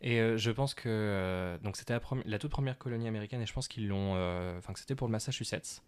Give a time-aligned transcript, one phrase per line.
[0.00, 1.94] Et euh, je pense que euh, donc c'était
[2.24, 5.06] la, toute première colonie américaine et je pense qu'ils l'ont, euh, enfin que c'était pour
[5.06, 5.82] le Massachusetts.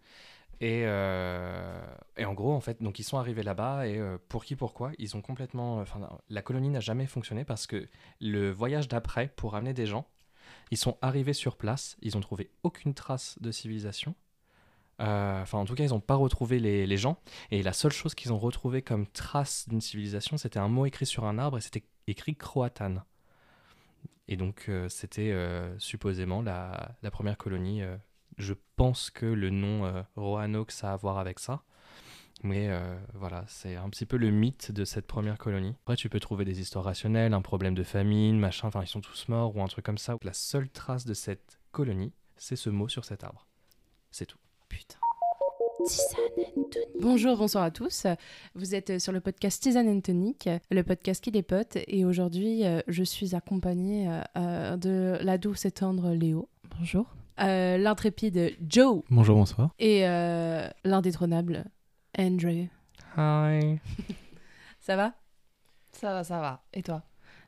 [0.61, 3.99] Et, et en gros, en fait, donc ils sont arrivés là-bas et
[4.29, 5.99] pour qui, pourquoi, ils ont complètement, enfin
[6.29, 7.89] la colonie n'a jamais fonctionné parce que
[8.21, 10.07] le voyage d'après pour amener des gens,
[10.71, 14.15] ils sont arrivés sur place, ils ont trouvé aucune trace de civilisation.
[14.99, 17.17] Enfin, en tout cas, ils n'ont pas retrouvé les, les gens.
[17.51, 21.07] Et la seule chose qu'ils ont retrouvé comme trace d'une civilisation, c'était un mot écrit
[21.07, 23.03] sur un arbre et c'était écrit Croatan.
[24.27, 27.81] Et donc, euh, c'était euh, supposément la, première colonie.
[27.81, 27.97] euh,
[28.37, 31.61] je pense que le nom Roanoke, ça a à voir avec ça.
[32.41, 32.69] Mais
[33.13, 35.75] voilà, c'est un petit peu le mythe de cette première colonie.
[35.83, 39.01] Après, tu peux trouver des histoires rationnelles, un problème de famine, machin, enfin, ils sont
[39.01, 40.17] tous morts ou un truc comme ça.
[40.23, 43.47] La seule trace de cette colonie, c'est ce mot sur cet arbre.
[44.09, 44.39] C'est tout.
[44.67, 45.02] Putain.
[46.99, 48.05] Bonjour, bonsoir à tous.
[48.55, 51.77] Vous êtes sur le podcast Tisane and Tonic, le podcast qui les potes.
[51.87, 56.47] Et aujourd'hui, euh, je suis accompagnée euh, euh, de la douce et tendre Léo.
[56.79, 57.07] Bonjour.
[57.41, 59.03] Euh, L'intrépide Joe.
[59.09, 59.73] Bonjour, bonsoir.
[59.79, 61.65] Et euh, l'indétrônable
[62.17, 62.67] Andrew.
[63.17, 63.79] Hi.
[64.79, 65.13] Ça va?
[65.91, 66.63] Ça va, ça va.
[66.73, 67.03] Et toi?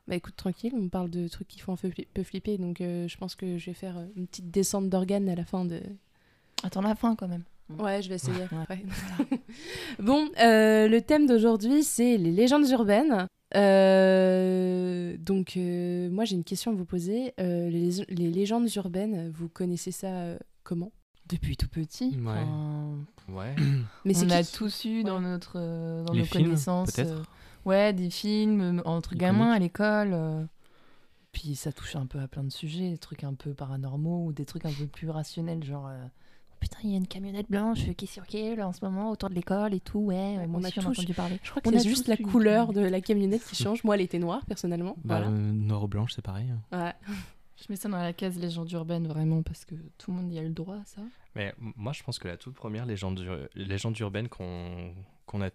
[0.08, 2.58] Bah écoute, tranquille, on parle de trucs qui font un peu fli- peu flipper.
[2.58, 5.64] Donc euh, je pense que je vais faire une petite descente d'organes à la fin
[5.64, 5.80] de,
[6.62, 7.42] Attends la fin quand même.
[7.78, 8.42] Ouais, je vais essayer.
[8.44, 8.82] après.
[9.98, 13.26] bon, euh, le thème d'aujourd'hui, c'est les légendes urbaines.
[13.54, 17.32] Euh, donc, euh, moi, j'ai une question à vous poser.
[17.40, 20.92] Euh, les, les légendes urbaines, vous connaissez ça euh, comment?
[21.28, 22.16] Depuis tout petit.
[22.20, 22.30] Ouais.
[22.32, 23.54] enfin, Ouais.
[24.04, 26.98] Mais on a qui tous eu dans notre euh, dans Les nos films, connaissances.
[27.00, 27.22] euh,
[27.64, 29.56] ouais, des films entre Les gamins comics.
[29.56, 30.10] à l'école.
[30.12, 30.44] euh,
[31.32, 34.32] Puis ça touche un peu à plein de sujets, des trucs un peu paranormaux ou
[34.32, 35.88] des trucs un peu plus rationnels, genre.
[36.60, 39.74] Putain, il y a une camionnette blanche qui circule en ce moment autour de l'école
[39.74, 41.38] et tout, ouais, Ouais, moi on a aussi j'en ai tous- entendu parler.
[41.42, 43.84] Je crois que On c'est a juste la couleur de la camionnette qui change.
[43.84, 44.94] Moi, elle était noire, personnellement.
[45.04, 45.28] Bah, voilà.
[45.28, 46.52] euh, noir ou blanche, c'est pareil.
[46.72, 46.92] Ouais.
[47.58, 50.38] Je mets ça dans la case légende urbaine vraiment parce que tout le monde y
[50.38, 51.00] a le droit à ça.
[51.34, 55.48] Mais moi, je pense que la toute première légende, ur- légende urbaine qu'on qu'on a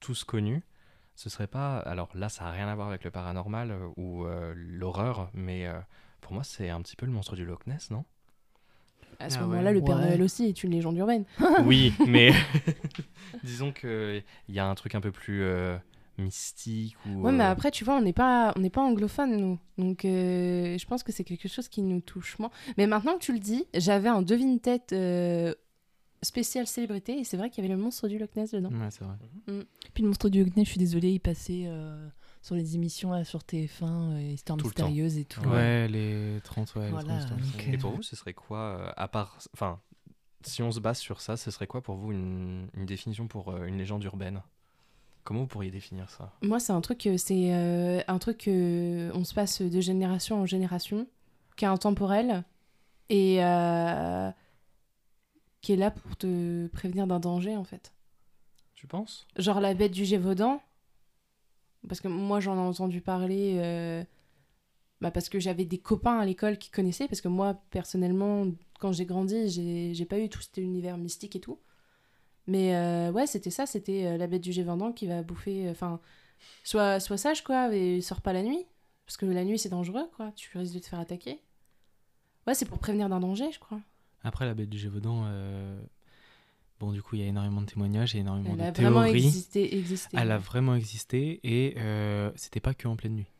[0.00, 0.62] tous connue,
[1.14, 1.78] ce serait pas.
[1.78, 5.66] Alors là, ça n'a rien à voir avec le paranormal euh, ou euh, l'horreur, mais
[5.66, 5.80] euh,
[6.20, 8.04] pour moi, c'est un petit peu le monstre du Loch Ness, non?
[9.20, 9.46] À ce Ah ouais.
[9.48, 10.06] moment-là, le Père Ouais.
[10.06, 11.24] Noël aussi est une légende urbaine.
[11.64, 12.32] Oui, mais
[13.44, 15.76] disons qu'il y a un truc un peu plus euh,
[16.18, 17.22] mystique ou.
[17.22, 19.58] Ouais, mais euh, après, tu vois, on n'est pas, on n'est pas anglophone, nous.
[19.78, 22.50] Donc, euh, je pense que c'est quelque chose qui nous touche moins.
[22.78, 25.54] Mais maintenant que tu le dis, j'avais un devine-tête euh,
[26.22, 28.70] spécial célébrité, et c'est vrai qu'il y avait le monstre du Loch Ness dedans.
[28.70, 29.14] Ouais, c'est vrai.
[29.94, 32.08] Puis le monstre du Loch Ness, je suis désolée, il passait euh,
[32.42, 35.40] sur les émissions là, sur TF1, euh, Histoire Tout mystérieuse et tout.
[35.42, 36.84] Ouais, les 30, ouais.
[36.86, 39.38] les Voilà, 30 histoires, donc, c'est- Et pour vous, ce serait quoi, euh, à part.
[39.54, 39.80] Enfin,
[40.42, 43.48] si on se base sur ça, ce serait quoi pour vous une, une définition pour
[43.50, 44.42] euh, une légende urbaine?
[45.22, 46.32] Comment vous pourriez définir ça?
[46.42, 50.40] Moi, c'est un truc, euh, c'est euh, un truc que on se passe de génération
[50.40, 51.06] en génération,
[51.56, 52.42] qui est intemporel
[53.10, 54.30] et euh,
[55.60, 57.92] qui est là pour te prévenir d'un danger, en fait.
[58.74, 59.26] Tu penses?
[59.36, 60.62] Genre la bête du Gévaudan.
[61.88, 63.58] Parce que moi, j'en ai entendu parler.
[63.58, 64.04] euh,
[65.00, 67.08] bah, parce que j'avais des copains à l'école qui connaissaient.
[67.08, 68.46] Parce que moi, personnellement,
[68.78, 69.48] quand j'ai grandi,
[69.94, 71.58] j'ai pas eu tout cet univers mystique et tout.
[72.46, 73.66] Mais euh, ouais, c'était ça.
[73.66, 75.68] C'était euh, la bête du Gévaudan qui va bouffer.
[75.70, 76.00] Enfin,
[76.64, 77.74] sois, sois sage, quoi.
[77.74, 78.66] Et sors pas la nuit.
[79.06, 80.32] Parce que la nuit, c'est dangereux, quoi.
[80.36, 81.40] Tu risques de te faire attaquer.
[82.46, 83.80] Ouais, c'est pour prévenir d'un danger, je crois.
[84.22, 85.24] Après, la bête du Gévaudan,
[86.80, 88.72] bon, du coup, il y a énormément de témoignages, il y a énormément Elle a
[88.72, 89.26] de vraiment théories.
[89.26, 89.76] existé.
[89.78, 90.16] existé.
[90.18, 93.30] Elle a vraiment existé et euh, c'était pas que en pleine nuit.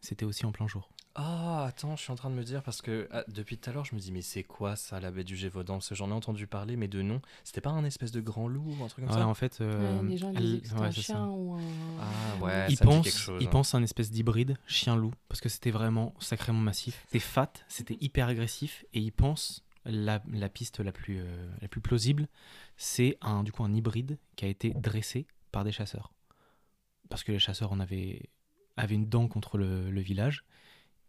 [0.00, 0.88] C'était aussi en plein jour.
[1.14, 3.72] Ah, attends, je suis en train de me dire parce que ah, depuis tout à
[3.74, 5.74] l'heure, je me dis, mais c'est quoi ça, la bête du Gévaudan?
[5.74, 7.20] Parce que j'en ai entendu parler, mais de nom.
[7.44, 9.28] C'était pas un espèce de grand loup ou un truc comme Ouais, ça?
[9.28, 11.02] en fait, euh, Ouais, les gens ils elle- disaient que c'était ouais, un ça.
[11.02, 11.58] chien ou un.
[12.00, 13.42] Ah ouais, ils ça dit quelque chose.
[13.42, 13.50] ils hein.
[13.50, 17.02] pensent à un espèce d'hybride chien-loup parce que c'était vraiment sacrément massif.
[17.06, 21.68] C'était fat, c'était hyper agressif et ils pensent la, la piste la plus, euh, la
[21.68, 22.28] plus plausible,
[22.76, 26.12] c'est un du coup un hybride qui a été dressé par des chasseurs
[27.08, 28.30] parce que les chasseurs en avaient,
[28.76, 30.44] avaient une dent contre le, le village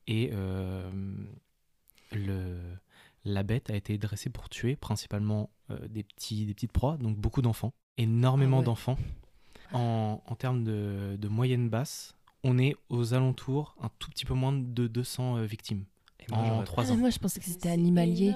[0.07, 0.91] et euh,
[2.11, 2.59] le,
[3.23, 7.17] la bête a été dressée pour tuer principalement euh, des, petits, des petites proies, donc
[7.17, 8.66] beaucoup d'enfants, énormément Ah ouais.
[8.66, 8.97] d'enfants.
[9.72, 14.34] En, en termes de, de moyenne basse, on est aux alentours un tout petit peu
[14.34, 15.85] moins de 200 euh, victimes.
[16.29, 16.96] Et moi, en j'aurais- trois Ah, ans.
[16.96, 18.34] mais moi je pensais que c'était animalier.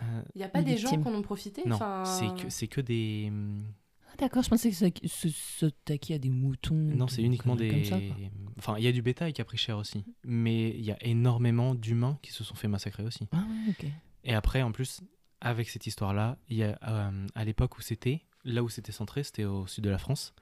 [0.00, 2.04] Euh, Il n'y a pas Les des gens qui en ont profité non, enfin...
[2.04, 3.26] c'est que, c'est que des...
[3.28, 3.62] hum,
[4.10, 6.74] Ah, D'accord, je pensais que taquait à des moutons.
[6.74, 7.68] Non, c'est uniquement des...
[7.68, 8.16] Comme ça, quoi.
[8.58, 10.04] enfin, il y a du bétail qui a pris cher aussi.
[10.24, 13.28] Mais il y a énormément d'humains qui se sont fait massacrer aussi.
[13.32, 13.86] Ah ouais, ok.
[14.24, 15.00] Et après, en plus,
[15.40, 19.22] avec cette histoire-là, il y a, euh, à l'époque où c'était, là où c'était centré,
[19.24, 20.34] c'était au sud de la France,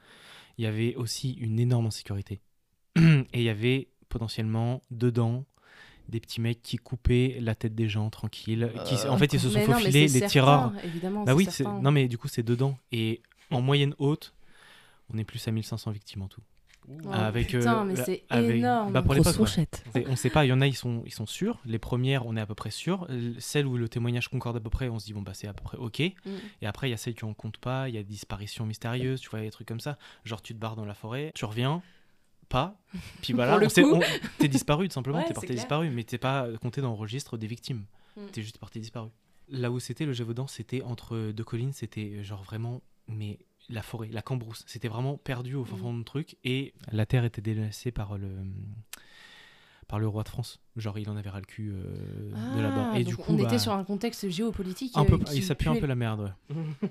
[0.58, 2.40] il y avait aussi une énorme insécurité.
[2.96, 5.44] Et il y avait potentiellement dedans
[6.10, 8.70] des petits mecs qui coupaient la tête des gens tranquille.
[8.84, 10.72] Qui, Euh, en fait, ils se sont Mais non, mais faufilés, c'est les tireurs.
[10.72, 11.48] certain, Évidemment, Bah oui,
[11.82, 12.76] non mais du coup c'est dedans.
[12.92, 14.34] Et en moyenne haute,
[15.12, 16.42] on est plus à 1500 victimes en tout.
[17.04, 18.92] Oh, avec, euh, putain, mais la- c'est avec- énorme.
[18.92, 20.04] bah, pour ouais.
[20.08, 21.60] On sait pas, il y en a, ils sont, ils sont sûrs.
[21.64, 23.06] Les premières, on est à peu près sûr.
[23.38, 25.52] Celles où le témoignage concorde à peu près, on se dit, bon, bah, c'est à
[25.52, 26.00] peu près OK.
[26.00, 26.64] Et Mm.
[26.66, 29.20] après, il y a celles qui en comptent pas, il y a des disparitions mystérieuses,
[29.20, 29.98] tu vois, des trucs comme ça.
[30.24, 31.82] Genre, tu te barres dans la forêt, tu reviens,
[32.50, 32.78] pas.
[33.22, 33.58] Puis voilà,
[34.38, 37.38] t'es disparu, tout simplement, Ouais, t'es parti disparu, mais t'es pas compté dans le registre
[37.38, 37.84] des victimes.
[38.16, 38.26] Mm.
[38.32, 39.08] T'es juste parti disparu.
[39.48, 43.38] Là où c'était le Gévaudan, c'était entre deux collines, c'était euh, genre vraiment, mais
[43.68, 44.64] la forêt, la cambrousse.
[44.66, 45.66] C'était vraiment perdu au Mm.
[45.66, 48.30] fond du truc et la terre était délaissée par le
[49.88, 50.60] par le roi de France.
[50.76, 52.90] Genre, il en avait ras le cul euh, de là-bas.
[52.92, 54.92] Ah, Et donc du coup, on bah, était sur un contexte géopolitique.
[54.96, 56.56] un peu, euh, qui il s'appuie un peu la merde, ouais.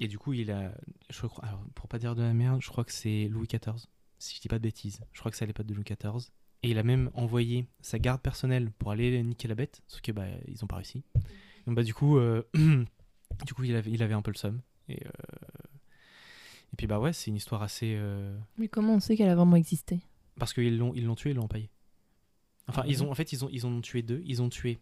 [0.00, 0.72] Et du coup, il a,
[1.10, 3.84] je crois, alors, pour pas dire de la merde, je crois que c'est Louis XIV,
[4.18, 5.00] si je dis pas de bêtises.
[5.12, 6.30] Je crois que c'est à l'époque de Louis XIV.
[6.64, 10.10] Et il a même envoyé sa garde personnelle pour aller niquer la bête, sauf que
[10.10, 11.04] bah ils ont pas réussi.
[11.66, 14.60] Donc bah du coup, euh, du coup il avait, il avait un peu le seum.
[14.88, 15.10] Et, euh,
[16.72, 19.34] et puis bah ouais, c'est une histoire assez, euh, Mais comment on sait qu'elle a
[19.36, 20.00] vraiment existé?
[20.38, 21.68] parce qu'ils l'ont, ils l'ont tué, ils l'ont empaillé.
[22.68, 24.22] Enfin, Ah ils ont, en fait, ils ont, ils en ont tué deux.
[24.24, 24.78] Ils ont tué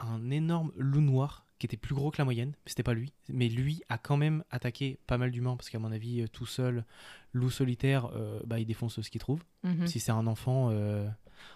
[0.00, 2.48] un énorme loup noir qui était plus gros que la moyenne.
[2.50, 5.78] mais C'était pas lui, mais lui a quand même attaqué pas mal d'humains parce qu'à
[5.78, 6.84] mon avis, euh, tout seul,
[7.32, 9.44] loup solitaire, euh, bah il défonce ce qu'il trouve.
[9.62, 9.86] Mhm.
[9.86, 11.06] Si c'est un enfant, euh,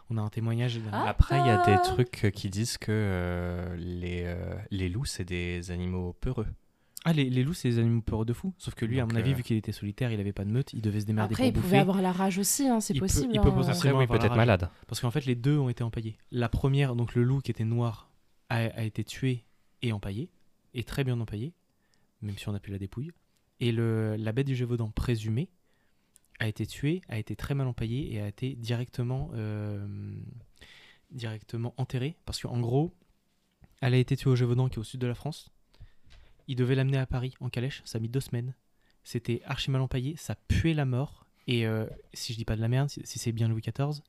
[0.09, 0.79] on a un témoignage.
[0.93, 1.09] Ah.
[1.09, 5.25] Après, il y a des trucs qui disent que euh, les, euh, les loups, c'est
[5.25, 6.47] des animaux peureux.
[7.05, 8.55] Ah, les, les loups, c'est des animaux peureux de fou.
[8.59, 10.51] Sauf que lui, à mon avis, euh, vu qu'il était solitaire, il avait pas de
[10.51, 13.01] meute, il devait se démerder Après, il pouvait avoir la rage aussi, hein, c'est Il
[13.01, 13.31] peut- possible.
[13.35, 13.63] il peut hein.
[13.65, 14.69] Forcément oui, peut-être malade.
[14.87, 16.17] Parce qu'en fait, les deux ont été empaillés.
[16.31, 18.11] La première, donc le loup qui était noir,
[18.49, 19.45] a, a été tué
[19.89, 20.29] et empaillé,
[20.75, 21.53] et très bien empaillé,
[22.23, 23.11] même si on a pu la dépouille.
[23.61, 25.49] Et le, la bête du Gévaudan présumée
[26.39, 29.87] a été tuée, a été très mal empaillée et a été directement, euh,
[31.11, 32.17] directement enterrée.
[32.27, 32.95] Parce qu'en gros,
[33.81, 35.51] elle a été tuée au Gévaudan qui est au sud de la France.
[36.49, 38.55] Il devait l'amener à Paris en calèche, ça a mis deux semaines.
[39.03, 41.27] C'était archi mal empaillé, ça puait la mort.
[41.47, 44.03] Et euh, si je dis pas de la merde, si, c'est bien Louis XIV,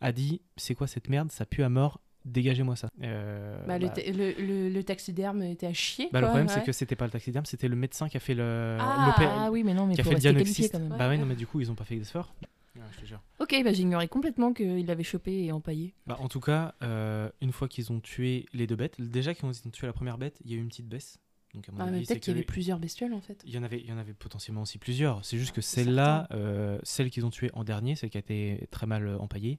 [0.00, 1.30] a dit c'est quoi cette merde?
[1.30, 5.66] Ça pue à mort dégagez-moi ça Euh, Bah, le, bah, le, le- le taxiderme était
[5.66, 6.08] à chier.
[6.12, 6.52] bah, le problème ouais.
[6.52, 9.50] c'est que c'était pas le taxiderme c'était le médecin qui a fait le Ah, Ah
[9.50, 10.90] oui, mais non, mais qui a fait le diagnostic qualifié quand même.
[10.98, 11.18] bah ouais Ouais.
[11.18, 12.34] non mais du coup ils ont pas fait d'effort
[12.76, 13.22] Ouais, je te jure.
[13.38, 15.94] Ok, bah j'ignorais complètement qu'il l'avait chopé et empaillé.
[16.06, 19.46] Bah, en tout cas euh, une fois qu'ils ont tué les deux bêtes déjà qu'ils
[19.48, 21.18] ont tué la première bête il y a eu une petite baisse
[21.54, 23.40] donc à mon Ah, avis peut-être qu'il y avait que- plusieurs bestioles en fait.
[23.46, 25.84] il y en avait il y en avait potentiellement aussi plusieurs c'est juste que c'est
[25.84, 29.16] celle-là euh, celle qu'ils ont tuée en dernier celle qui a été très mal euh,
[29.18, 29.58] empaillée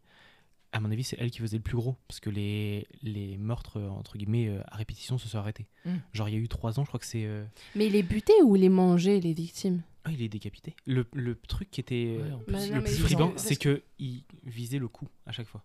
[0.72, 3.78] à mon avis, c'est elle qui faisait le plus gros, parce que les, les meurtres,
[3.78, 5.68] euh, entre guillemets, euh, à répétition se sont arrêtés.
[5.86, 5.96] Mm.
[6.14, 7.26] Genre, il y a eu trois ans, je crois que c'est...
[7.26, 9.82] euh, Mais il les butait ou les mangeait, les victimes?
[10.04, 10.76] Ah, il est décapité.
[10.86, 12.54] Le, le truc qui était Ouais, en plus.
[12.54, 15.64] Non, le plus ont- c'est que il visait le cou à chaque fois,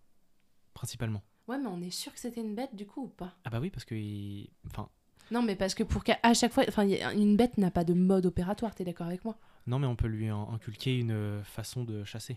[0.75, 1.23] principalement.
[1.49, 3.35] Ouais, mais on est sûr que c'était une bête du coup ou pas?
[3.45, 3.95] Ah bah oui, parce que...
[3.95, 4.89] il- Enfin,
[5.31, 7.85] Non, mais parce que pour qu'à à chaque fois, enfin, il une bête n'a pas
[7.85, 9.37] de mode opératoire, t'es d'accord avec moi?
[9.67, 12.37] Non, mais on peut lui inculquer une façon de chasser.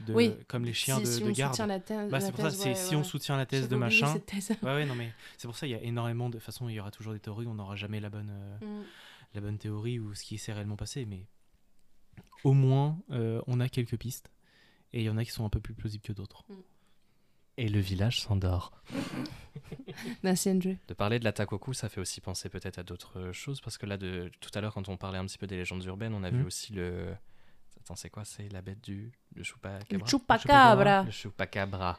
[0.00, 0.34] De, Oui.
[0.48, 1.52] Comme les chiens si, de, si de on garde.
[1.52, 2.10] soutient la thèse.
[2.10, 4.12] Bah, c'est pour ça, thèse, c'est ouais, si on soutient la thèse de machin...
[4.62, 6.34] Ouais, ouais, non, mais c'est pour ça, il y a énormément de...
[6.34, 8.30] De toute façon, il y aura toujours des théories, on n'aura jamais la bonne...
[8.32, 8.84] euh, Mm.
[9.34, 11.26] la bonne théorie ou ce qui s'est réellement passé, mais
[12.44, 14.30] au moins euh, on a quelques pistes
[14.92, 16.44] et il y en a qui sont un peu plus plausibles que d'autres.
[17.56, 18.72] Et le village s'endort.
[20.22, 20.78] Nassim Joy.
[20.88, 23.78] De parler de l'attaque au cou, ça fait aussi penser peut-être à d'autres choses, parce
[23.78, 26.14] que là, de, tout à l'heure, quand on parlait un petit peu des légendes urbaines,
[26.14, 26.46] on a vu Mhm.
[26.46, 27.14] aussi le...
[27.84, 28.24] Attends, c'est quoi?
[28.24, 29.12] C'est la bête du...
[29.34, 29.86] Le chupacabra?
[29.92, 31.02] Le chupacabra.
[31.04, 31.98] Le chupacabra.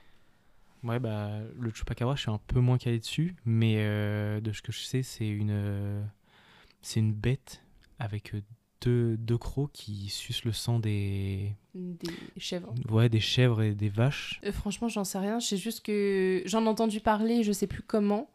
[0.84, 4.62] Ouais, bah le chupacabra, je suis un peu moins calé dessus, mais euh, de ce
[4.62, 6.04] que je sais, c'est une euh,
[6.82, 7.64] c'est une bête
[7.98, 8.42] avec euh,
[8.82, 12.74] deux, deux crocs qui sucent le sang des Des chèvres.
[12.90, 14.40] ouais des chèvres et des vaches.
[14.44, 15.40] Euh, franchement, j'en sais rien.
[15.40, 18.30] Je sais juste que j'en ai entendu parler, je sais plus comment.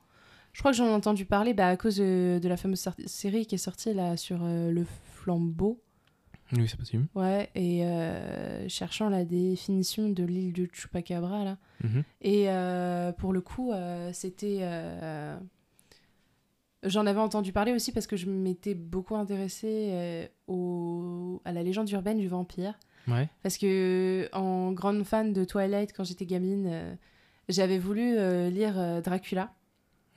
[0.52, 3.46] Je crois que j'en ai entendu parler bah, à cause de, de la fameuse série
[3.46, 5.80] qui est sortie là sur euh, le flambeau.
[6.52, 7.06] Oui, c'est possible.
[7.14, 11.58] Ouais, et euh, cherchant la définition de l'île de Chupacabra là.
[11.84, 12.02] Mhm.
[12.22, 14.60] Et euh, pour le coup, euh, c'était.
[16.82, 21.42] J'en avais entendu parler aussi parce que je m'étais beaucoup intéressée au...
[21.44, 22.72] à la légende urbaine du vampire.
[23.06, 23.28] Ouais.
[23.42, 26.96] Parce que, en grande fan de Twilight, quand j'étais gamine,
[27.50, 28.14] j'avais voulu
[28.48, 29.52] lire Dracula.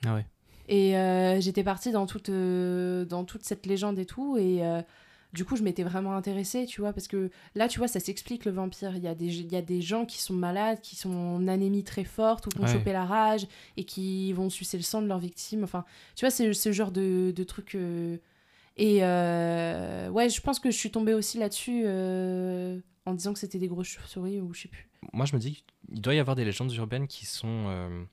[0.06, 0.26] Ah ouais.
[0.68, 0.94] Et
[1.42, 4.38] j'étais partie dans toute, dans toute cette légende et tout.
[4.38, 4.62] Et
[5.34, 6.92] du coup, je m'étais vraiment intéressée, tu vois.
[6.94, 8.96] Parce que là, tu vois, ça s'explique le vampire.
[8.96, 11.46] Il y, a des, il y a des gens qui sont malades, qui sont en
[11.48, 12.72] anémie très forte, ou qui ont Ouais.
[12.72, 15.64] chopé la rage, et qui vont sucer le sang de leurs victimes.
[15.64, 15.84] Enfin,
[16.16, 17.74] tu vois, c'est ce genre de, de truc.
[17.74, 18.16] euh,
[18.76, 23.38] Et euh, ouais, je pense que je suis tombée aussi là-dessus euh, en disant que
[23.38, 24.88] c'était des grosses chauves-souris, ou je sais plus.
[25.12, 28.06] moi je me dis qu'il doit y avoir des légendes urbaines qui sont.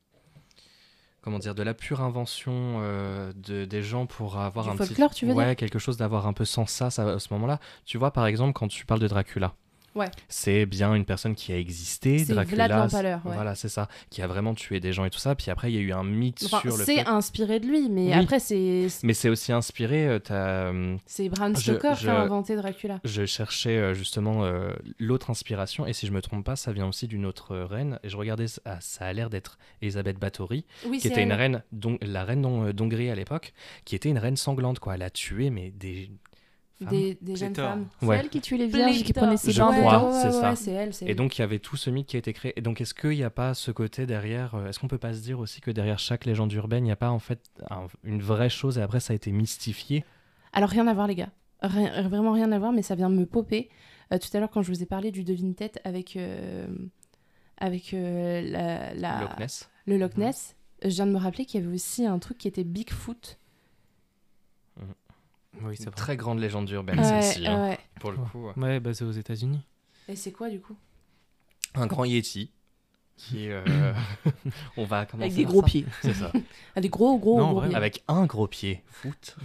[1.21, 5.09] Comment dire, de la pure invention euh, de, des gens pour avoir Du un folklore,
[5.11, 5.19] petit.
[5.19, 5.55] tu veux ouais, dire?
[5.55, 7.59] quelque chose d'avoir un peu sans ça, ça à ce moment-là.
[7.85, 9.53] Tu vois, par exemple, quand tu parles de Dracula.
[9.93, 10.09] Ouais.
[10.29, 12.67] C'est bien une personne qui a existé, Dracula.
[12.87, 13.19] Vlad.
[13.25, 13.87] Voilà, c'est ça.
[14.09, 15.35] Qui a vraiment tué des gens et tout ça.
[15.35, 17.07] Puis après, il y a eu un mythe Enfin, sur le c'est fait.
[17.07, 18.13] inspiré de lui, mais Oui.
[18.13, 20.07] après, c'est Mais c'est aussi inspiré.
[20.07, 22.99] euh, euh, c'est Bram Stoker je- qui a inventé Dracula.
[23.03, 26.87] Je cherchais euh, justement euh, l'autre inspiration, et si je me trompe pas, ça vient
[26.87, 27.99] aussi d'une autre reine.
[28.03, 31.63] Et je regardais, ah, ça a l'air d'être Elisabeth Bathory, Oui, qui était une reine,
[32.01, 33.53] la reine d'Hong- d'Hongrie à l'époque,
[33.85, 34.95] qui était une reine sanglante, quoi.
[34.95, 36.09] Elle a tué, mais des.
[36.89, 37.87] Des, des jeunes femmes.
[37.99, 38.17] C'est Ouais.
[38.19, 39.37] elle qui tuait les vierges qui Pléthore.
[39.37, 39.97] ses Je bains crois.
[39.97, 40.11] dedans.
[40.21, 40.55] c'est ça.
[40.55, 42.53] c'est elle, c'est Et donc, il y avait tout ce mythe qui a été créé.
[42.57, 45.13] Et donc, est-ce qu'il n'y a pas ce côté derrière euh, Est-ce qu'on peut pas
[45.13, 47.87] se dire aussi que derrière chaque légende urbaine, il n'y a pas en fait un-
[48.03, 50.03] une vraie chose et après ça a été mystifié?
[50.53, 51.29] Alors, rien à voir, les gars.
[51.61, 53.69] Rien- vraiment rien à voir, mais ça vient de me popper.
[54.13, 56.67] Euh, tout à l'heure, quand je vous ai parlé du devine-tête avec, euh,
[57.57, 61.59] avec euh, la, la- Loch Ness le Loch Ness, je viens de me rappeler qu'il
[61.61, 63.37] y avait aussi un truc qui était Bigfoot.
[65.63, 67.45] Oui, C'est une très grande légende urbaine, Ouais, celle-ci.
[67.47, 67.79] hein, ouais.
[67.99, 68.53] Pour le coup, ouais.
[68.57, 69.61] Ouais, basé aux États-Unis.
[70.07, 70.75] Et c'est quoi, du coup?
[71.75, 72.51] Un grand Yeti
[73.17, 73.51] qui est.
[73.51, 73.93] euh,
[74.77, 75.67] on va commencer Avec des gros ça.
[75.67, 75.85] pieds.
[76.01, 76.31] C'est ça.
[76.75, 77.75] Ah, des gros, gros, Non, gros pieds.
[77.75, 78.81] Avec un gros pied.
[78.87, 79.35] Foot.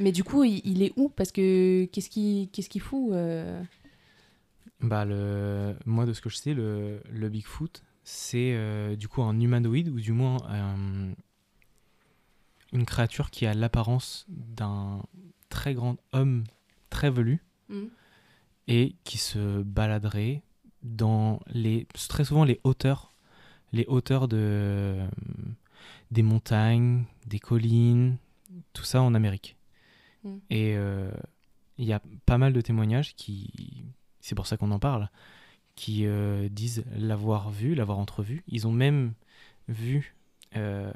[0.00, 1.08] Mais du coup, il, il est où?
[1.10, 3.62] Parce que qu'est-ce qu'il qu'est-ce qu'il fout euh?
[4.80, 5.76] Bah, le...
[5.86, 9.88] moi, de ce que je sais, le, le Bigfoot, c'est euh, du coup un humanoïde,
[9.90, 11.12] ou du moins euh,
[12.72, 15.02] une créature qui a l'apparence d'un
[15.48, 16.44] très grand homme
[16.90, 17.86] très velu Hmm.
[18.68, 20.42] et qui se baladerait
[20.82, 23.12] dans les très souvent les hauteurs
[23.72, 25.08] les hauteurs de euh,
[26.10, 28.16] des montagnes des collines
[28.72, 29.56] tout ça en Amérique
[30.24, 30.36] Mm.
[30.50, 31.10] et euh,
[31.78, 33.82] il y a pas mal de témoignages qui
[34.20, 35.08] c'est pour ça qu'on en parle
[35.74, 39.14] qui euh, disent l'avoir vu l'avoir entrevu ils ont même
[39.68, 40.14] vu
[40.56, 40.92] euh,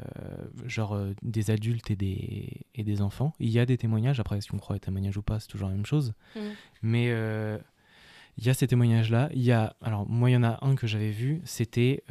[0.67, 3.33] genre euh, des adultes et des, et des enfants.
[3.39, 5.69] Il y a des témoignages, après si on croit aux témoignages ou pas, c'est toujours
[5.69, 6.13] la même chose.
[6.35, 6.41] Mm.
[6.83, 7.59] Mais euh,
[8.37, 9.31] il y a ces témoignages-là.
[9.33, 12.05] Il y a, alors moi il y en a un que j'avais vu, c'était,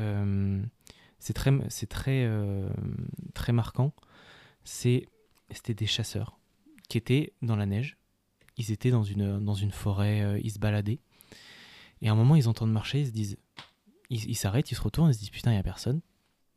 [1.20, 2.28] c'est très, c'est très,
[3.36, 3.94] très marquant.
[4.64, 5.06] C'est,
[5.52, 6.40] c'était des chasseurs
[6.90, 7.98] qui étaient dans la neige.
[8.58, 11.00] Ils étaient dans une, dans une forêt, ils se baladaient.
[12.02, 13.38] Et à un moment ils entendent marcher, ils se disent,
[14.10, 16.02] ils ils s'arrêtent, ils se retournent, ils se disent putain il y a personne.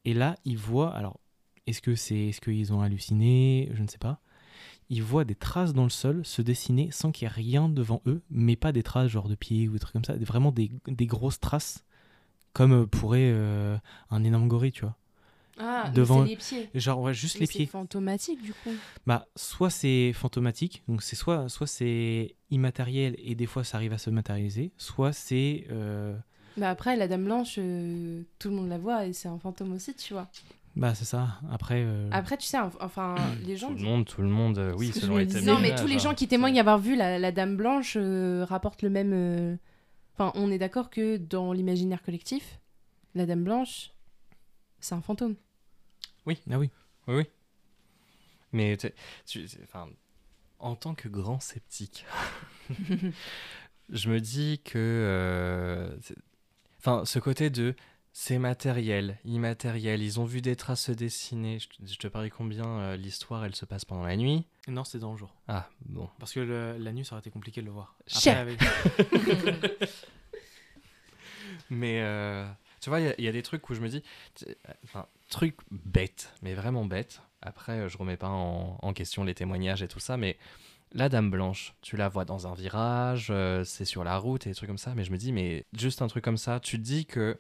[0.09, 1.17] Et là ils voient, alors
[1.67, 4.21] est-ce que c'est, est-ce qu'ils ont halluciné, je ne sais pas
[4.91, 8.01] ils voient des traces dans le sol se dessiner sans qu'il y ait rien devant
[8.07, 10.71] eux, mais pas des traces genre de pieds ou des trucs comme ça, vraiment des,
[10.87, 11.85] des grosses traces,
[12.55, 13.77] comme euh, pourrait euh,
[14.11, 14.97] un énorme gorille, tu vois.
[15.61, 16.69] Ah, Devant- c'est les pieds.
[16.75, 17.67] Genre, ouais, juste Mais les c'est pieds.
[17.67, 18.73] fantomatique, du coup.
[19.07, 23.93] Bah, soit c'est fantomatique, donc c'est soit, soit c'est immatériel et des fois ça arrive
[23.93, 25.67] à se matérialiser, soit c'est.
[25.71, 26.17] euh,
[26.57, 29.73] Bah après, la Dame Blanche, euh, tout le monde la voit et c'est un fantôme
[29.75, 30.29] aussi, tu vois.
[30.75, 31.39] bah, c'est ça.
[31.53, 31.83] Après.
[31.85, 33.69] euh, Après, tu sais, enfin, les gens.
[33.69, 35.41] Tout le monde, tout le monde, euh, oui, selon les disais.
[35.43, 38.45] Non, mais témoignages, tous les gens qui témoignent avoir vu la, la Dame Blanche euh,
[38.49, 39.13] rapportent le même.
[39.13, 39.57] euh,
[40.15, 42.59] Enfin, on est d'accord que dans l'imaginaire collectif,
[43.15, 43.93] la Dame Blanche,
[44.81, 45.37] c'est un fantôme.
[46.27, 46.71] Ah oui.
[47.07, 47.25] Oui, oui.
[48.53, 48.77] Mais
[49.27, 49.89] tu- enfin,
[50.59, 52.05] en tant que grand sceptique,
[53.91, 55.97] je me dis que, euh,
[56.89, 57.75] enfin, ce côté de
[58.13, 61.59] c'est matériel, immatériel, ils ont vu des traces se dessiner.
[61.61, 64.45] Je, te- je te parie combien euh, l'histoire elle se passe pendant la nuit?
[64.67, 65.35] Non, c'est dans le jour.
[65.47, 66.09] Ah bon.
[66.19, 67.95] Parce que le- la nuit, ça aurait été compliqué de le voir.
[68.13, 68.59] Après, avec-
[71.71, 72.47] Mais euh,
[72.81, 74.03] tu vois, il y a- il y, a des trucs où je me dis,
[74.35, 74.47] tu-
[74.85, 77.21] enfin, truc bête, mais vraiment bête.
[77.43, 80.37] Après, euh, je remets pas en, en question les témoignages et tout ça, mais
[80.93, 84.51] la Dame Blanche, tu la vois dans un virage, euh, c'est sur la route et
[84.51, 86.79] des trucs comme ça, mais je me dis, mais juste un truc comme ça, tu
[86.79, 87.39] te dis que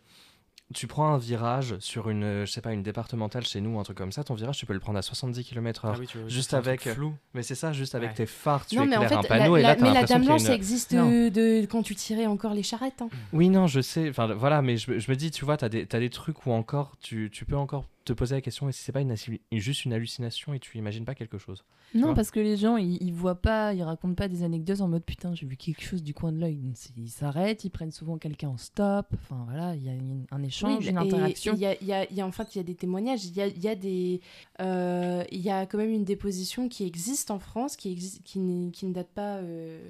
[0.75, 3.85] tu prends un virage sur une, euh, je sais pas, une départementale chez nous, un
[3.85, 5.93] truc comme ça, ton virage, tu peux le prendre à 70 km/h.
[5.95, 7.14] Ah oui, tu vois, Juste avec- flou.
[7.33, 8.14] Mais c'est ça, juste avec Ouais.
[8.17, 9.95] tes phares, tu non, mais en éclaires fait, un panneau la, et là, la- mais
[9.95, 13.00] la Dame Blanche, une- ça existe euh, de, quand tu tirais encore les charrettes.
[13.00, 13.09] hein.
[13.33, 14.11] Oui, non, je sais.
[14.11, 16.45] Enfin, voilà, mais je, me- je me dis, tu vois, t'as des, t'as des trucs
[16.45, 19.15] où encore, tu, tu peux encore te poser la question, et si c'est pas une,
[19.53, 23.03] juste une hallucination et tu imagines pas quelque chose Non, parce que les gens, ils,
[23.03, 26.03] ils voient pas, ils racontent pas des anecdotes en mode putain, j'ai vu quelque chose
[26.03, 26.59] du coin de l'œil.
[26.97, 29.07] Ils s'arrêtent, ils prennent souvent quelqu'un en stop.
[29.15, 31.55] Enfin voilà, il y a une- un échange, Oui, une interaction.
[31.55, 32.75] Il y a, il y a- il y a- en fait, il y a des
[32.75, 34.21] témoignages, il y a, il y a des,
[34.61, 38.38] euh, il y a quand même une déposition qui existe en France, qui existe, qui,
[38.41, 39.81] n'est- qui ne date pas euh,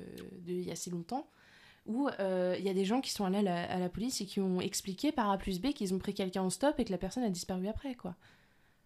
[0.44, 1.26] d'il y a si longtemps,
[1.88, 4.20] où euh, il y a des gens qui sont allés à la, à la police
[4.20, 6.84] et qui ont expliqué par A plus B qu'ils ont pris quelqu'un en stop et
[6.84, 8.14] que la personne a disparu après, quoi.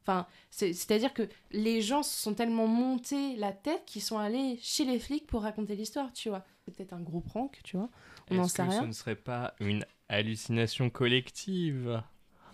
[0.05, 4.59] Enfin, c'est- c'est-à-dire que les gens se sont tellement montés la tête qu'ils sont allés
[4.63, 6.45] chez les flics pour raconter l'histoire, tu vois.
[6.65, 7.89] C'est peut-être un gros prank, tu vois.
[8.31, 8.81] On Est-ce n'en sait que rien.
[8.83, 12.03] ce ne serait pas une hallucination collective?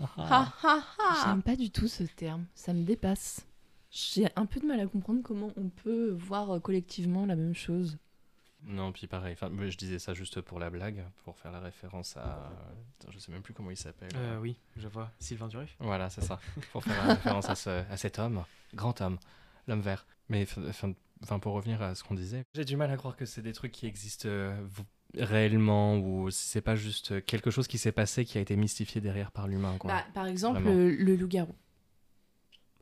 [0.00, 3.47] Ha ha J'aime pas du tout ce terme, ça me dépasse.
[3.90, 7.97] J'ai un peu de mal à comprendre comment on peut voir collectivement la même chose.
[8.64, 9.32] Non, puis pareil.
[9.34, 12.50] Enfin, je disais ça juste pour la blague, pour faire la référence à.
[12.98, 14.10] Putain, je sais même plus comment il s'appelle.
[14.16, 15.10] Euh, oui, je vois.
[15.20, 16.40] Sylvain Durif Voilà, c'est ça.
[16.72, 19.18] Pour faire la référence à, ce- à cet homme, grand homme,
[19.68, 20.06] l'homme vert.
[20.28, 23.42] Mais enfin, pour revenir à ce qu'on disait, j'ai du mal à croire que c'est
[23.42, 24.60] des trucs qui existent euh,
[25.14, 29.00] réellement ou si c'est pas juste quelque chose qui s'est passé qui a été mystifié
[29.00, 29.76] derrière par l'humain.
[29.78, 29.90] quoi.
[29.92, 30.76] Bah, par exemple, Vraiment.
[30.76, 31.54] le, le loup-garou.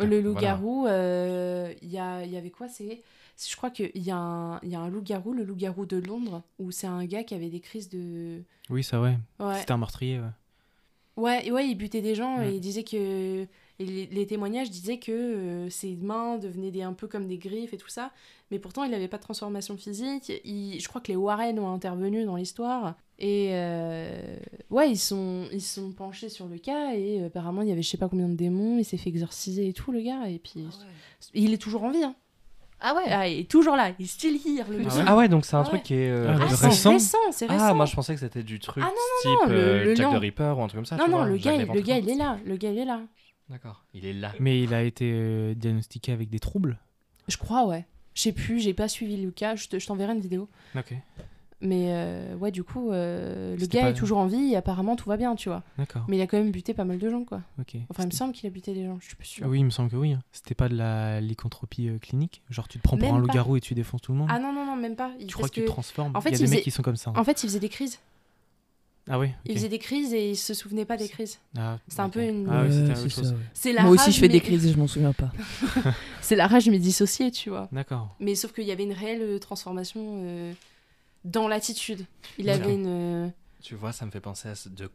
[0.05, 0.21] Le voilà.
[0.23, 3.03] loup-garou, euh, il y, a, y avait quoi C'est,
[3.39, 6.43] Je crois qu'il y a un, il y a un loup-garou, le loup-garou de Londres,
[6.59, 8.43] où c'est un gars qui avait des crises de.
[8.69, 9.17] Oui, ça, ouais.
[9.41, 10.27] Ouais, C'était un meurtrier, ouais.
[11.17, 13.43] ouais, ouais il butait des gens et il disait que.
[13.79, 17.39] et les, les témoignages disaient que euh, ses mains devenaient des, un peu comme des
[17.39, 18.13] griffes et tout ça,
[18.51, 20.31] mais pourtant il n'avait pas de transformation physique.
[20.45, 22.97] Il- je crois que les Warren ont intervenu dans l'histoire.
[23.19, 24.37] Et euh,
[24.71, 27.81] ouais, ils sont, ils sont penchés sur le cas et euh, apparemment il y avait
[27.83, 30.29] je sais pas combien de démons, il s'est fait exorciser et tout le gars.
[30.29, 30.67] Et puis
[31.33, 32.05] il est toujours en vie.
[32.05, 32.15] Hein.
[32.79, 35.17] Ah ouais Ah, il est toujours là, il est still here le Ah ouais Ah
[35.17, 35.83] ouais, donc c'est un Ah truc ouais.
[35.83, 36.11] qui est.
[36.11, 37.65] euh, Ah, Ah, récent récent, c'est récent.
[37.65, 38.91] Ah, moi je pensais que c'était du truc Ah,
[39.23, 40.97] type non, le- euh, le Jack the Ripper ou un truc comme ça.
[40.97, 42.79] non, tu non, vois, le Jack gars, le gars il est là, le gars il
[42.79, 43.01] est là.
[43.49, 44.33] D'accord, il est là.
[44.41, 46.79] Mais il a été euh, diagnostiqué avec des troubles?
[47.29, 47.87] Je crois, ouais.
[48.13, 50.49] Je sais plus, j'ai pas suivi le cas, je t'enverrai une vidéo.
[50.77, 50.93] Ok,
[51.63, 54.95] Mais euh, ouais, du coup, euh, le gars pas- est toujours en vie et apparemment
[54.95, 55.63] tout va bien, tu vois.
[55.79, 56.05] d'accord.
[56.07, 57.41] Mais il a quand même buté pas mal de gens, quoi.
[57.59, 57.77] Ok.
[57.89, 59.45] Enfin, il me semble qu'il a buté des gens, je suis pas sûre.
[59.47, 60.13] Ah oui, il me semble que oui.
[60.13, 60.21] hein.
[60.33, 62.43] C'était pas de la lycanthropie euh, clinique?
[62.51, 64.29] Genre tu te prends pour Même un loup-garou et tu défonces tout le monde?
[64.31, 65.13] Ah non, non, non, même pas.
[65.19, 66.15] Il- Tu crois parce que tu te que- transformes?
[66.15, 67.11] en fait, Il y a il des mecs qui sont comme ça.
[67.11, 67.15] hein.
[67.17, 67.99] En fait, il faisait des crises.
[69.09, 69.57] Ah oui Il ok.
[69.59, 71.39] faisait des crises et il se souvenait pas des crises.
[71.57, 73.29] Ah, C'est un peu une- Ah oui, c'était autre c'est chose.
[73.55, 73.73] ça, ouais.
[73.73, 75.31] La Moi aussi, je fais des crises et je m'en souviens pas.
[76.21, 77.69] C'est la rage mais dissociée, tu vois.
[77.71, 78.15] D'accord.
[78.21, 80.53] Mais sauf qu'il y avait une réelle transformation euh,
[81.27, 82.07] dans l'attitude.
[82.39, 82.87] Il avait une.
[83.27, 83.29] euh,
[83.63, 84.91] Tu vois, ça me fait penser à ce, de,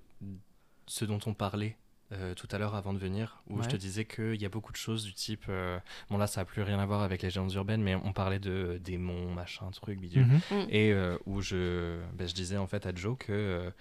[0.87, 1.77] ce dont on parlait
[2.13, 4.71] euh, tout à l'heure avant de venir, où je te disais qu'il y a beaucoup
[4.73, 5.45] de choses du type.
[5.47, 8.11] euh, bon, là, ça n'a plus rien à voir avec les légendes urbaines, mais on
[8.11, 10.25] parlait de démons, machin, truc, bidule.
[10.25, 10.67] Mhm.
[10.69, 13.71] Et euh, où je, ben, je disais en fait à Joe que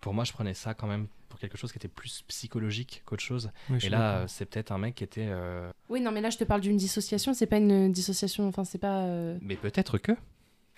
[0.00, 3.22] pour moi, je prenais ça quand même pour quelque chose qui était plus psychologique qu'autre
[3.22, 3.50] chose.
[3.68, 5.26] Oui, Et là, c'est peut-être un mec qui était.
[5.28, 7.34] euh, Oui, non, mais là, je te parle d'une dissociation.
[7.34, 8.48] C'est pas une dissociation.
[8.48, 9.02] Enfin, c'est pas.
[9.02, 10.12] euh, Mais peut-être que.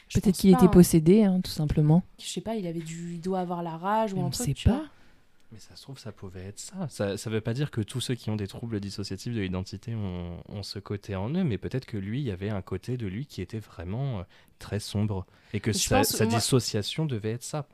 [0.09, 0.69] Je Peut-être qu'il était hein.
[0.69, 2.03] possédé, hein, tout simplement.
[2.19, 3.15] Je sais pas, il avait dû.
[3.15, 4.47] Il doit avoir la rage ou un on truc.
[4.47, 4.85] sait tu pas.
[5.51, 6.89] Mais ça se trouve, ça pouvait être ça.
[6.89, 9.95] Ça ne veut pas dire que tous ceux qui ont des troubles dissociatifs de l'identité
[9.95, 12.99] ont, ont ce côté en eux, mais peut-être que lui, il y avait un côté
[12.99, 14.23] de lui qui était vraiment euh,
[14.59, 15.25] très sombre.
[15.55, 17.67] Et que Je sa, pense, sa moi- dissociation devait être ça.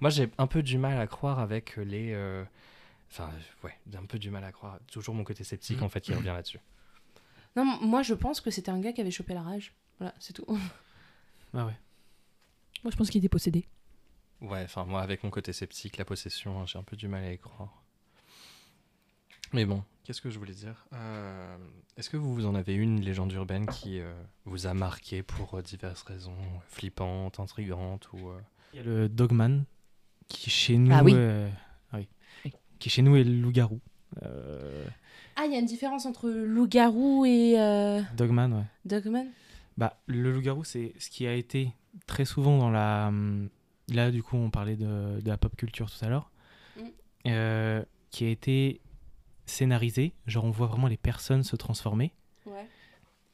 [0.00, 2.12] Moi, j'ai un peu du mal à croire avec les...
[2.12, 2.42] euh,
[3.12, 3.28] Enfin,
[3.64, 4.78] ouais, j'ai un peu du mal à croire.
[4.90, 6.58] Toujours mon côté sceptique, en fait, qui revient là-dessus.
[7.56, 9.74] Non, moi, je pense que c'était un gars qui avait chopé la rage.
[9.98, 10.44] Voilà, c'est tout.
[11.54, 11.76] Ah ouais.
[12.84, 13.66] Moi, je pense qu'il était possédé.
[14.40, 17.32] Ouais, enfin, moi, avec mon côté sceptique, la possession, j'ai un peu du mal à
[17.32, 17.82] y croire.
[19.52, 20.86] Mais bon, qu'est-ce que je voulais dire?
[20.92, 21.56] Euh,
[21.96, 24.12] Est-ce que vous, vous en avez une légende urbaine qui euh,
[24.44, 26.36] vous a marqué pour euh, diverses raisons,
[26.68, 28.38] flippantes, intrigantes ou euh,
[28.72, 29.64] Il y a le Dogman
[30.28, 30.94] qui chez nous.
[30.94, 31.12] Ah oui.
[31.14, 31.50] euh,
[31.92, 32.08] ah oui.
[32.44, 32.52] Oui.
[32.78, 33.80] Qui chez nous est le loup-garou.
[34.22, 34.86] Euh,
[35.36, 38.64] Ah, il y a une différence entre loup-garou et euh, Dogman, ouais.
[38.84, 39.26] Dogman?
[39.76, 41.72] Bah, le loup-garou, c'est ce qui a été
[42.06, 43.08] très souvent dans la.
[43.08, 43.48] hum,
[43.88, 46.30] Là, du coup, on parlait de, de la pop culture tout à l'heure.
[46.76, 46.82] Mm.
[47.26, 48.80] Euh, qui a été
[49.46, 50.12] scénarisé.
[50.26, 52.12] Genre, on voit vraiment les personnes se transformer.
[52.46, 52.68] Ouais.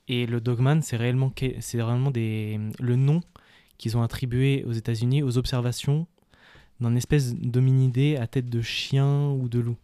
[0.08, 3.20] Et le Dogman, c'est réellement, c'est réellement des, le nom
[3.76, 6.06] qu'ils ont attribué aux États-Unis aux observations
[6.80, 9.76] d'un espèce d'hominidé à tête de chien ou de loup.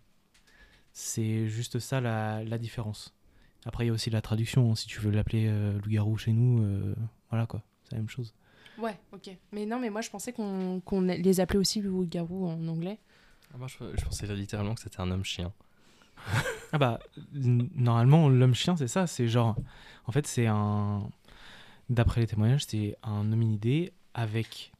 [0.92, 3.14] C'est juste ça la, la différence.
[3.64, 4.74] Après, il y a aussi la traduction.
[4.74, 6.94] Si tu veux l'appeler euh, loup-garou chez nous, euh,
[7.30, 8.34] voilà quoi, c'est la même chose.
[8.78, 9.30] Ouais, ok.
[9.52, 12.98] Mais non, mais moi, je pensais qu'on qu'on les appelait aussi loup-garou en anglais.
[13.54, 15.52] Ah, Moi, je, je pensais littéralement que c'était un homme-chien.
[16.72, 17.00] Ah bah,
[17.32, 19.06] normalement, l'homme-chien, c'est ça.
[19.06, 19.56] C'est genre.
[20.06, 21.08] En fait, c'est un.
[21.90, 24.72] D'après les témoignages, c'est un hominidé avec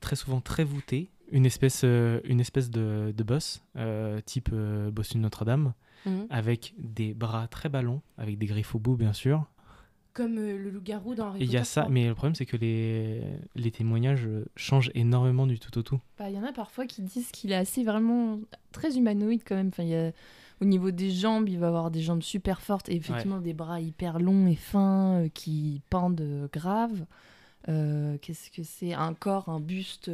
[0.00, 4.90] très souvent très voûté, une espèce, euh, une espèce de, de boss, euh, type euh,
[4.90, 5.72] boss de Notre-Dame,
[6.06, 6.26] Mhm.
[6.30, 9.44] avec des bras très ballants, avec des griffes au bout, bien sûr.
[10.12, 12.46] Comme euh, le loup-garou dans Harry Et il y a ça, mais le problème, c'est
[12.46, 13.22] que les,
[13.54, 16.00] les témoignages euh, changent énormément du tout au tout.
[16.18, 18.40] Bah, Il y en a parfois qui disent qu'il est assez vraiment
[18.72, 19.68] très humanoïde quand même.
[19.68, 20.10] Enfin, il y a-
[20.60, 23.80] Au niveau des jambes, il va avoir des jambes super fortes et effectivement des bras
[23.80, 27.06] hyper longs et fins euh, qui pendent euh, grave.
[27.68, 28.92] Euh, Qu'est-ce que c'est?
[28.94, 30.08] Un corps, un buste.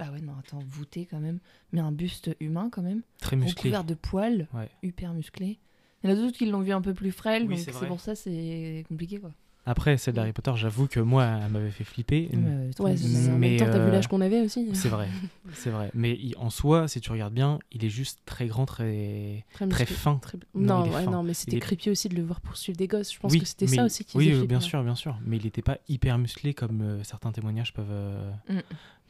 [0.00, 1.38] Bah ouais, non, attends, voûté quand même.
[1.72, 3.02] Mais un buste humain quand même.
[3.20, 3.70] Très musclé.
[3.70, 4.68] Recouvert de poils, Ouais.
[4.82, 5.58] hyper musclé.
[6.02, 7.86] Il y en a d'autres qui l'ont vu un peu plus frêle, Oui, donc c'est
[7.86, 9.30] pour ça c'est compliqué quoi.
[9.66, 12.30] Après, celle d'Harry Potter, j'avoue que moi, elle m'avait fait flipper.
[12.32, 13.04] Ouais, Ouais, ça.
[13.04, 14.70] En même Mais, temps, t'as vu euh, l'âge qu'on avait aussi.
[14.74, 15.06] C'est vrai,
[15.52, 15.90] c'est vrai.
[15.92, 19.84] Mais il- en soi, si tu regardes bien, il est juste très grand, très, Très,
[19.84, 20.16] fin.
[20.16, 21.10] Très- Non, Non, ouais, fin.
[21.10, 23.12] non, mais c'était est- creepy aussi de le voir poursuivre des gosses.
[23.12, 24.64] Je pense oui, que c'était mais- ça aussi qui Oui, bien ouais.
[24.64, 25.18] sûr, bien sûr.
[25.26, 28.60] Mais il n'était pas hyper musclé comme euh, certains témoignages peuvent, euh, Mm.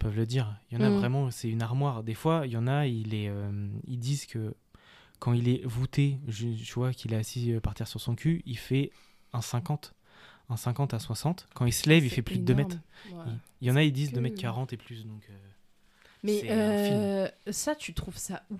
[0.01, 0.57] Peuvent le dire.
[0.71, 0.97] Il y en a Mm.
[0.97, 2.03] vraiment, c'est une armoire.
[2.03, 4.55] Des fois, il y en a, il est, euh, ils disent que
[5.21, 8.15] quand il est voûté, je, je vois qu'il est assis euh, par terre sur son
[8.17, 8.91] cul, il fait
[9.33, 9.95] un 50.
[10.49, 11.47] Un 50 à 60.
[11.55, 12.77] Quand il se lève, il fait plus de 2 mètres.
[13.13, 13.19] Ouais.
[13.27, 15.07] Il, il y en a, ils disent que- 2 mètres 40 et plus.
[15.07, 15.35] Donc, euh,
[16.25, 18.57] Mais euh, ça, tu trouves ça où?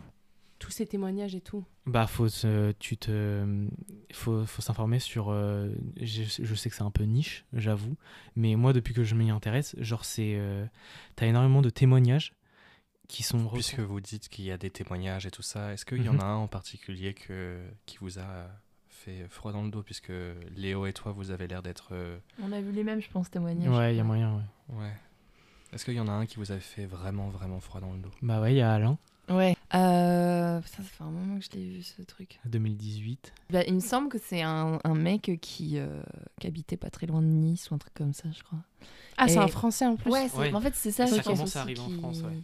[0.61, 1.65] Tous ces témoignages et tout.
[1.87, 3.67] Bah, faut se- tu te,
[4.13, 5.31] faut, faut s'informer sur.
[5.31, 7.97] euh, je, je sais que c'est un peu niche, j'avoue,
[8.37, 10.65] mais moi depuis que je m'y intéresse, genre c'est, euh,
[11.17, 12.35] t'as énormément de témoignages
[13.09, 13.49] qui sont.
[13.49, 16.13] Puisque vous dites qu'il y a des témoignages et tout ça, est-ce qu'il y en
[16.15, 16.21] Mhm.
[16.21, 18.47] a un en particulier que, qui vous a
[18.91, 20.13] fait froid dans le dos Puisque
[20.55, 21.89] Léo et toi, vous avez l'air d'être.
[21.93, 23.75] euh, On a vu les mêmes, je pense, témoignages.
[23.75, 24.45] Ouais, il y a moyen.
[24.69, 24.77] Ouais.
[24.77, 24.93] Ouais.
[25.73, 27.99] Est-ce qu'il y en a un qui vous avait fait vraiment, vraiment froid dans le
[28.01, 28.11] dos?
[28.21, 28.99] Bah ouais, il y a Alain,
[29.31, 29.57] Ouais.
[29.75, 32.41] Euh, putain, ça fait un moment que je l'ai vu ce truc.
[32.47, 33.33] 2018.
[33.51, 36.03] Bah, il me semble que c'est un, un mec qui, euh,
[36.41, 38.59] qui habitait pas très loin de Nice ou un truc comme ça, je crois.
[39.17, 40.11] Ah, c'est un français en plus.
[40.11, 40.53] Ouais, c'est- Ouais.
[40.55, 42.39] en fait, c'est ça, Ça je commence à arriver en qui- France, ouais.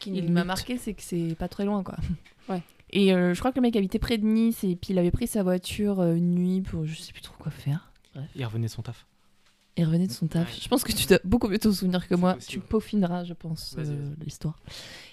[0.00, 1.96] Qui Il m'a marqué, c'est que c'est pas très loin, quoi.
[2.48, 2.62] Ouais.
[2.90, 5.10] Et euh, je crois que le mec habitait près de Nice et puis il avait
[5.10, 7.92] pris sa voiture euh, une nuit pour je sais plus trop quoi faire.
[8.34, 9.06] Il revenait de son taf.
[9.76, 10.48] Il revenait de son taf.
[10.48, 10.60] Ouais.
[10.62, 12.34] Je pense que tu dois beaucoup mieux t'en souvenir que C'est moi.
[12.34, 12.50] possible.
[12.50, 14.24] Tu peaufineras, je pense, Vas-y, euh, vas-y.
[14.24, 14.58] l'histoire.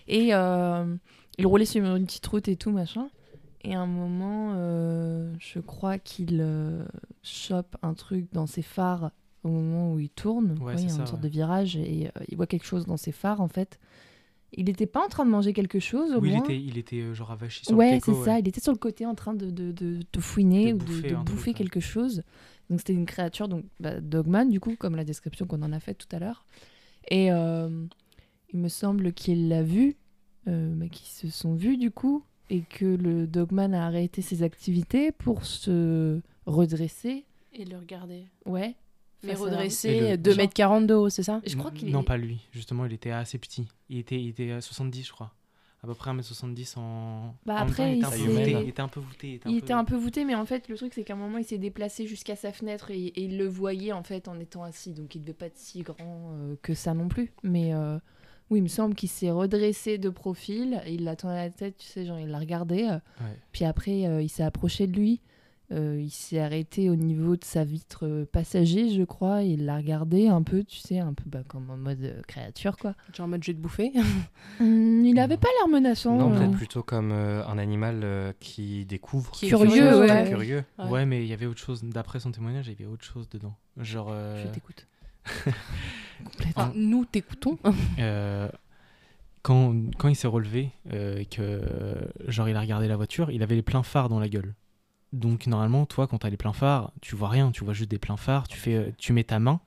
[0.08, 0.95] Et euh,
[1.38, 3.10] il roulait sur une petite route et tout, machin.
[3.63, 6.86] Et à un moment, euh, je crois qu'il euh,
[7.24, 9.12] chope un truc dans ses phares
[9.43, 10.52] au moment où il tourne.
[10.52, 11.30] Ouais, quoi, il y a ça, une sorte ouais.
[11.30, 13.80] de virage et euh, il voit quelque chose dans ses phares, en fait.
[14.54, 17.13] Il n'était pas en train de manger quelque chose, au Oui, il était, il était
[17.13, 18.39] genre avachi sur Ouais, le c'est ça.
[18.39, 21.10] Il était sur le côté en train de, de, de, de fouiner ou de, bouffer
[21.10, 21.54] de un bouffer truc, ouais.
[21.54, 22.24] quelque chose.
[22.69, 25.80] Donc c'était une créature, donc bah, Dogman, du coup, comme la description qu'on en a
[25.80, 26.45] faite tout à l'heure.
[27.10, 29.98] Et il me semble qu'il l'a vu,
[30.47, 34.43] euh, bah, qu'ils se sont vus du coup, et que le Dogman a arrêté ses
[34.43, 37.25] activités pour se redresser.
[37.53, 38.25] Et le regarder.
[38.45, 38.75] Ouais.
[39.23, 41.41] Mais redresser le- 2m40 de haut, c'est ça?
[41.45, 42.41] Je crois qu'il Non, est- pas lui.
[42.51, 43.67] Justement, il était assez petit.
[43.89, 45.34] Il était, il était à 70, je crois.
[45.84, 47.36] À peu près 1m70 en.
[47.45, 48.99] Bah en même temps, après, il, il était un peu voûté, il était un peu
[48.99, 49.27] voûté.
[49.29, 51.17] Il était, Il était un peu voûté, mais en fait, le truc, c'est qu'à un
[51.17, 54.39] moment, il s'est déplacé jusqu'à sa fenêtre et, et il le voyait en fait en
[54.39, 54.93] étant assis.
[54.93, 55.95] Donc, il devait pas être si grand
[56.34, 57.31] euh, que ça non plus.
[57.43, 57.99] Mais euh,
[58.51, 60.81] oui, il me semble qu'il s'est redressé de profil.
[60.88, 62.84] Il l'a tourné la tête, tu sais, genre, il l'a regardé.
[62.84, 63.38] euh, Ouais.
[63.51, 65.21] puis après, euh, il s'est approché de lui.
[65.71, 69.41] Euh, il s'est arrêté au niveau de sa vitre euh, passager, je crois.
[69.43, 72.21] et il l'a regardé un peu, tu sais, un peu bah, comme en mode euh,
[72.27, 72.93] créature, quoi.
[73.15, 73.91] Genre en mode jeu de bouffer.
[74.60, 76.15] Hum, il avait pas l'air menaçant.
[76.15, 79.31] Non, peut-être plutôt comme euh, un animal euh, qui découvre.
[79.31, 80.12] Qui Curieux, curieux, ouais.
[80.12, 80.29] ouais.
[80.29, 80.63] Curieux.
[80.77, 80.86] Ouais.
[80.89, 81.05] Ouais.
[81.08, 81.84] mais il y avait autre chose.
[81.84, 83.55] D'après son témoignage, il y avait autre chose dedans.
[83.77, 84.10] Genre.
[84.12, 84.88] euh, Je t'écoute.
[86.24, 86.64] Complètement.
[86.64, 87.58] Ah, nous t'écoutons.
[88.00, 88.50] euh,
[89.42, 91.62] quand, quand il s'est relevé, euh, et que
[92.28, 94.56] genre il a regardé la voiture, il avait les pleins phares dans la gueule.
[95.14, 98.00] Donc normalement, toi, quand t'as les pleins phares, tu vois rien, tu vois juste des
[98.00, 98.48] pleins phares.
[98.48, 99.62] Tu fais, tu mets ta main.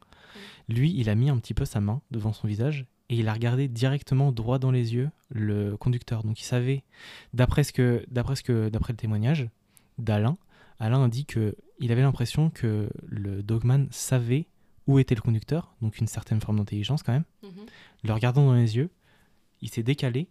[0.69, 3.33] Lui, il a mis un petit peu sa main devant son visage et il a
[3.33, 6.23] regardé directement droit dans les yeux le conducteur.
[6.25, 6.83] Donc il savait,
[7.33, 9.49] d'après ce que, d'après ce que, d'après le témoignage
[9.97, 10.37] d'Alain,
[10.81, 14.47] Alain a dit que il avait l'impression que le dogman savait
[14.89, 17.25] où était le conducteur, donc une certaine forme d'intelligence quand même.
[18.03, 18.91] Le regardant dans les yeux,
[19.61, 20.29] il s'est décalé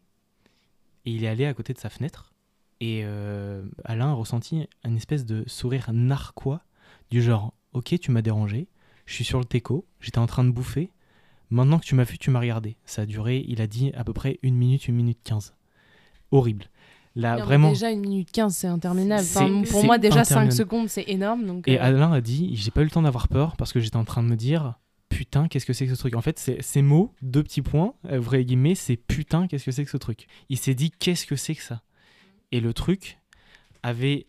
[1.06, 2.34] et il est allé à côté de sa fenêtre.
[2.80, 6.64] Et euh, Alain a ressenti une espèce de sourire narquois
[7.12, 8.68] du genre Ok, tu m'as dérangé,
[9.06, 10.92] je suis sur le teco, j'étais en train de bouffer.
[11.52, 12.78] Maintenant que tu m'as vu, tu m'as regardé.
[12.86, 15.54] Ça a duré, il a dit, à peu près une minute, une minute quinze.
[16.32, 16.66] Horrible.
[17.18, 17.70] Là, Non, mais vraiment.
[17.70, 19.24] Déjà, une minute 15, c'est interminable.
[19.24, 20.52] Enfin, pour moi, déjà, 5 interminable.
[20.54, 21.46] secondes, c'est énorme.
[21.48, 23.80] Donc, Et euh, Alain a dit J'ai pas eu le temps d'avoir peur parce que
[23.80, 24.76] j'étais en train de me dire
[25.10, 26.16] Putain, qu'est-ce que c'est que ce truc?
[26.16, 29.84] En fait, ces mots, deux petits points, euh, vrai guillemets, c'est putain, qu'est-ce que c'est
[29.84, 30.28] que ce truc?
[30.50, 31.82] Il s'est dit Qu'est-ce que c'est que ça?
[32.52, 33.18] Et le truc
[33.84, 34.28] avait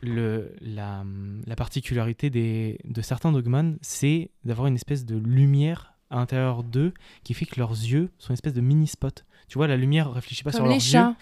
[0.00, 1.04] le, la,
[1.46, 6.92] la particularité des, de certains dogman, c'est d'avoir une espèce de lumière à l'intérieur d'eux
[7.24, 9.24] qui fait que leurs yeux sont une espèce de mini spot.
[9.48, 11.14] Tu vois, la lumière réfléchit pas sur comme leurs les chats, yeux.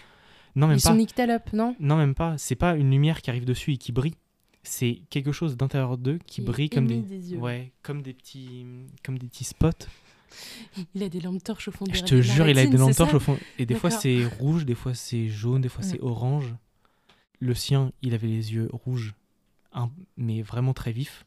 [0.55, 0.89] Non, même ils pas.
[0.89, 2.37] sont nickel up, non Non, même pas.
[2.37, 4.15] C'est pas une lumière qui arrive dessus et qui brille.
[4.63, 6.95] C'est quelque chose d'intérieur d'eux qui, Qui brille comme des...
[6.95, 7.39] émit des yeux.
[7.39, 8.65] ouais, comme des petits,
[9.03, 9.69] comme des petits spots.
[10.95, 12.95] Il a des lampes torches au fond de Je te jure, il a des lampes
[12.95, 13.37] torches au fond.
[13.59, 16.55] Et des fois c'est rouge, des fois c'est jaune, des fois c'est orange.
[17.39, 19.13] Le sien, il avait les yeux rouges,
[20.15, 21.25] mais vraiment très vifs.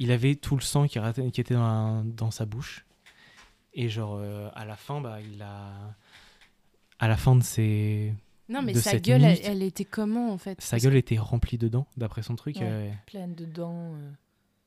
[0.00, 2.84] Il avait tout le sang qui, était dans sa bouche.
[3.74, 5.94] Et genre euh, à la fin, bah il a,
[6.98, 8.14] à la fin de ses,
[8.48, 10.60] Non, mais de sa cette gueule, elle, était comment en fait?
[10.60, 12.56] Sa Parce gueule était remplie de dents, d'après son truc.
[12.56, 12.62] Ouais.
[12.64, 13.94] euh, Pleine de dents.
[13.94, 14.10] euh.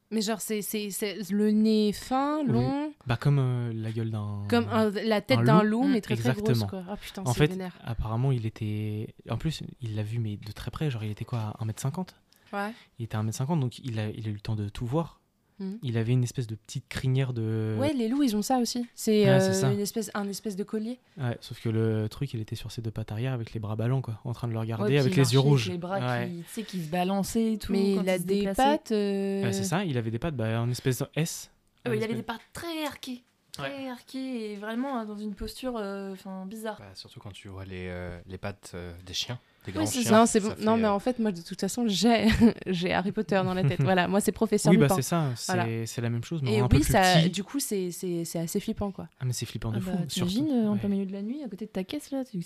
[0.10, 2.54] Mais genre, c'est c'est- c'est le nez fin, Oui.
[2.54, 4.46] long, Bah, comme euh, la gueule d'un.
[4.50, 5.82] comme un- la tête un d'un loup.
[5.84, 6.68] loup, mais très très grosse, exactement.
[6.68, 6.84] quoi.
[6.90, 7.78] Ah putain, En c'est fait, vénère.
[7.84, 9.14] apparemment, il était.
[9.30, 10.90] En plus, il l'a vu, mais de très près.
[10.90, 12.16] Genre, il était quoi, à 1m50
[12.54, 12.72] Ouais.
[13.00, 15.20] Il était à 1m50, donc il a, il a eu le temps de tout voir.
[15.60, 15.80] Mhm.
[15.82, 17.76] Il avait une espèce de petite crinière de.
[17.80, 18.86] Ouais, les loups, ils ont ça aussi.
[18.94, 21.00] C'est Ouais, euh, une espèce, un espèce de collier.
[21.18, 23.76] Ouais, sauf que le truc, il était sur ses deux pattes arrière avec les bras
[23.76, 25.70] ballants, quoi, en train de le regarder Ouais, avec il les yeux rouges.
[25.70, 26.30] Les bras Ouais.
[26.30, 27.72] qui, tu sais, qui se balançaient et tout.
[27.72, 28.56] mais quand il a se des déplaçait.
[28.64, 28.92] pattes.
[28.92, 31.50] euh, Ouais, c'est ça, il avait des pattes, bah, en espèce de S.
[31.86, 33.24] Ah ouais, il avait des pattes très arquées.
[33.54, 36.78] Très arquées et vraiment euh, dans une posture euh, enfin bizarre.
[36.78, 39.40] Bah, surtout quand tu vois les, euh, les pattes euh, des chiens,
[39.72, 40.26] grands chiens.
[40.42, 40.50] bon.
[40.52, 42.28] fait, Non, mais euh, en fait, moi, de toute façon, j'ai
[42.68, 43.82] j'ai Harry Potter dans la tête.
[43.84, 45.66] voilà, moi, c'est professeur Oui, bah c'est ça, c'est Voilà.
[45.98, 47.30] la même chose, mais Et un peu oui, plus ça, petit.
[47.30, 47.90] du coup, c'est
[48.36, 49.08] assez flippant, quoi.
[49.20, 49.92] Ah, mais c'est flippant de Ah fou.
[49.92, 50.06] bah.
[50.08, 50.80] T'imagines euh, en Ouais.
[50.80, 52.40] plein milieu de la nuit à côté de ta caisse là tu-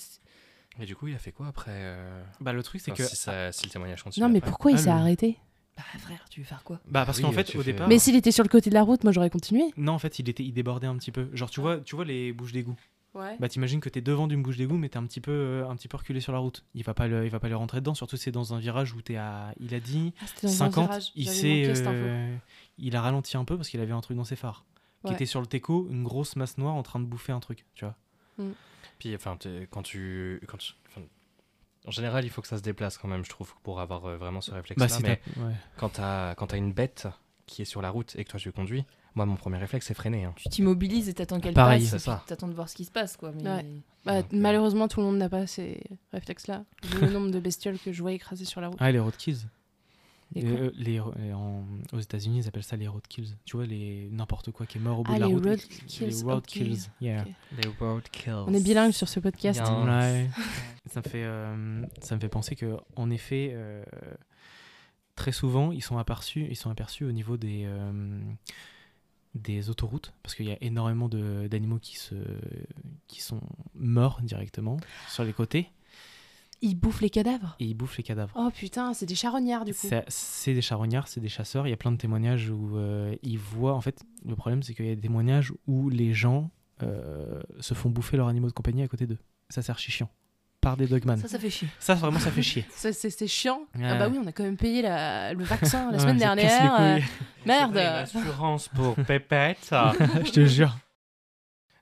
[0.80, 3.10] Et du coup, il a fait quoi après euh, Bah, le truc, c'est enfin, que.
[3.10, 4.26] si, ça- si le témoignage continue.
[4.26, 4.50] Non, mais après.
[4.50, 5.38] pourquoi il Ah, s'est arrêté
[5.78, 6.80] Bah frère, tu veux faire quoi?
[6.88, 7.88] Bah, parce Oui, qu'en fait, tu au fais- départ.
[7.88, 9.64] Mais s'il était sur le côté de la route, moi, j'aurais continué.
[9.78, 11.30] Non, en fait, il, était, il débordait un petit peu.
[11.34, 12.76] Genre, tu vois, tu vois les bouches d'égout.
[13.14, 13.36] Ouais.
[13.40, 15.76] Bah, t'imagines que t'es devant d'une bouche d'égout, mais t'es un petit peu, euh, un
[15.76, 16.64] petit peu reculé sur la route.
[16.74, 17.94] Il va pas, le, il va pas le rentrer dedans.
[17.94, 20.86] Surtout, c'est dans un virage où t'es à, il a dit Ah, dans un 50.
[20.86, 21.12] virage.
[21.16, 22.36] Il s'est, euh,
[22.78, 24.66] il a ralenti un peu parce qu'il avait un truc dans ses phares.
[25.06, 27.66] Qui était sur le teco, une grosse masse noire en train de bouffer un truc,
[27.74, 27.96] tu vois.
[29.00, 29.38] Puis, enfin,
[29.72, 30.40] quand tu.
[30.48, 30.74] Quand tu-
[31.88, 34.16] en général, il faut que ça se déplace quand même, je trouve, pour avoir euh,
[34.16, 34.88] vraiment ce réflexe-là.
[34.88, 35.54] Bah, mais ouais.
[35.78, 37.08] quand t'as quand t'as une bête
[37.48, 39.94] qui est sur la route et que toi tu conduis, moi, mon premier réflexe, c'est
[39.94, 40.24] freiner.
[40.26, 40.34] hein.
[40.38, 41.90] Tu t'immobilises et t'attends qu'elle Pareil, passe.
[41.90, 42.18] c'est et ça.
[42.18, 43.32] puis T'attends de voir ce qui se passe quoi.
[43.34, 43.44] Mais...
[43.50, 43.66] Ouais.
[44.06, 45.82] Bah, Donc, euh, malheureusement, tout le monde n'a pas ces
[46.14, 46.64] réflexes-là.
[47.02, 48.78] Le nombre de bestioles que je vois écrasées sur la route.
[48.80, 49.46] Ah, les roadkills.
[50.34, 53.36] Les euh, les ro- les- en- aux États-Unis, ils appellent ça les roadkills.
[53.44, 55.44] Tu vois, les n'importe quoi qui est mort au bout Ah, de la les route.
[55.46, 57.22] roadkills, Les roadkills, yeah.
[57.24, 57.28] Ok.
[57.62, 58.32] Les roadkills.
[58.48, 59.60] On est bilingue sur ce podcast.
[59.60, 60.30] Ouais.
[60.90, 63.84] ça me fait, euh, ça me fait penser que, en effet, euh,
[65.16, 68.20] très souvent, ils sont aperçus, ils sont aperçus au niveau des euh,
[69.36, 72.16] des autoroutes, parce qu'il y a énormément d'animaux qui se,
[73.08, 73.42] qui sont
[73.76, 74.78] morts directement
[75.10, 75.70] sur les côtés
[76.62, 77.56] Ils bouffent les cadavres.
[77.60, 78.34] et ils bouffent les cadavres.
[78.36, 79.88] Oh putain, c'est des charognards du coup.
[79.88, 81.66] C'est c'est des charognards, c'est des chasseurs.
[81.66, 83.74] Il y a plein de témoignages où euh, ils voient.
[83.74, 86.52] En fait, le problème, c'est qu'il y a des témoignages où les gens
[86.84, 89.18] euh, se font bouffer leurs animaux de compagnie à côté d'eux.
[89.50, 90.10] Ça, c'est archi chiant.
[90.62, 91.18] Par des dogman.
[91.18, 91.68] Ça, ça fait chier.
[91.80, 92.66] Ça, vraiment, ça fait chier.
[92.76, 93.62] Ça, C'est chiant.
[93.76, 93.82] Ouais.
[93.84, 96.76] Ah bah oui, on a quand même payé la- le vaccin la Ouais, semaine dernière.
[96.80, 97.00] euh.
[97.48, 97.78] Merde.
[97.78, 99.70] Assurance pour Pépette.
[100.26, 100.78] Je te jure.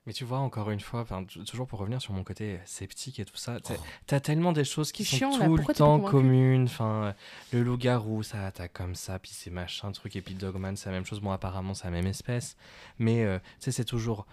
[0.06, 1.04] Mais tu vois, encore une fois,
[1.46, 3.74] toujours pour revenir sur mon côté sceptique et tout ça, t'as-
[4.06, 6.64] t'as tellement des choses qui C'est sont chiant, tout le temps communes.
[6.64, 7.14] Enfin,
[7.52, 10.86] le loup-garou, ça attaque comme ça, puis c'est machin, truc, et puis le Dogman, c'est
[10.88, 11.20] la même chose.
[11.20, 12.56] Bon, apparemment, c'est la même espèce.
[12.98, 14.26] Mais, euh, tu sais, c'est toujours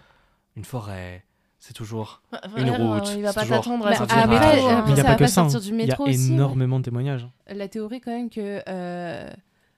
[0.56, 1.22] une forêt,
[1.58, 2.22] c'est toujours.
[2.56, 4.84] Une route, Il va pas toujours- t'attendre Bah, à sortir après- du après, métro, hein.
[4.86, 5.40] il n'y a ça pas va que pas ça.
[5.42, 5.48] hein.
[5.48, 6.34] sortir du Il y a métro aussi, ouais.
[6.34, 7.28] énormément de témoignages.
[7.48, 9.30] La théorie quand même que euh,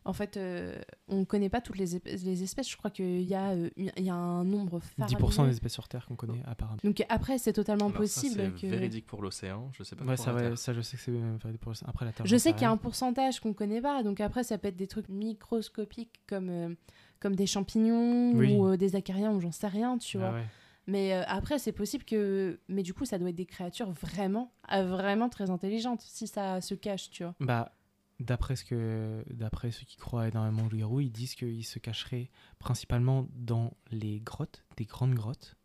[0.04, 2.68] en fait euh, on connaît pas toutes les, ép- les espèces.
[2.70, 5.46] Je crois qu'il y a euh, il y a un nombre 10% faramineux.
[5.48, 6.78] des espèces sur Terre qu'on connaît, apparemment.
[6.84, 10.04] Donc après c'est totalement Alors, ça, possible c'est que véridique pour l'océan, je sais pas.
[10.04, 10.58] Ouais, pour ça, la ouais, Terre.
[10.58, 12.26] ça, je sais que c'est euh, valide pour- après la Terre.
[12.26, 14.76] Je sais qu'il y a un pourcentage qu'on connaît pas, donc après ça peut être
[14.76, 16.74] des trucs microscopiques comme, euh,
[17.20, 18.54] comme des champignons Oui.
[18.54, 20.38] ou euh, des acariens ou j'en sais rien, tu Ah vois.
[20.38, 20.44] ouais.
[20.86, 24.52] Mais euh, après c'est possible que, mais du coup ça doit être des créatures vraiment,
[24.72, 27.34] euh, vraiment très intelligentes si ça se cache, tu vois.
[27.40, 27.72] Bah,
[28.18, 32.30] d'après ce que, d'après ceux qui croient énormément au loup-garou, ils disent qu'ils se cacheraient
[32.58, 35.56] principalement dans les grottes, des grandes grottes,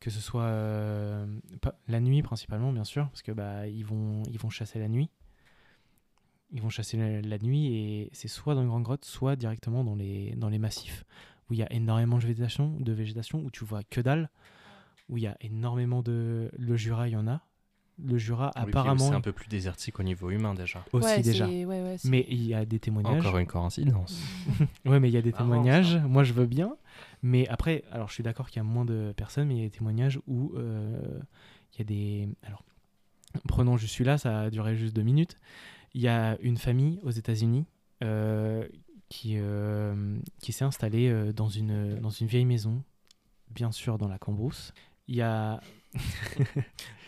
[0.00, 1.26] que ce soit euh,
[1.60, 4.88] pas- la nuit principalement, bien sûr, parce que bah ils vont, ils vont chasser la
[4.88, 5.10] nuit.
[6.54, 9.84] Ils vont chasser la, la nuit et c'est soit dans une grande grotte, soit directement
[9.84, 11.04] dans les, dans les massifs
[11.52, 14.30] où il y a énormément de végétation, de végétation, où tu vois que dalle,
[15.10, 17.42] où il y a énormément de, le Jura, il y en a.
[18.02, 20.82] Le Jura, Oui, apparemment, C'est un peu plus désertique au niveau humain déjà.
[20.94, 21.46] aussi ouais, déjà.
[21.46, 23.18] Ouais, Mais il y a des témoignages.
[23.18, 24.18] Encore une coïncidence.
[24.86, 25.92] Ouais, mais il y a des Marrant, témoignages.
[25.92, 26.00] ça.
[26.00, 26.74] Moi, je veux bien.
[27.22, 29.64] Mais après, alors je suis d'accord qu'il y a moins de personnes, mais il y
[29.64, 31.20] a des témoignages où euh,
[31.74, 32.28] il y a des.
[32.44, 32.64] Alors,
[33.46, 35.36] prenons juste celui-là, ça a duré juste deux minutes.
[35.92, 37.66] Il y a une famille aux États-Unis
[38.02, 38.66] euh,
[39.12, 42.82] qui, euh, qui s'est installée euh, dans, une, dans une vieille maison,
[43.50, 44.72] bien sûr dans la Cambrousse.
[45.06, 45.60] Il y a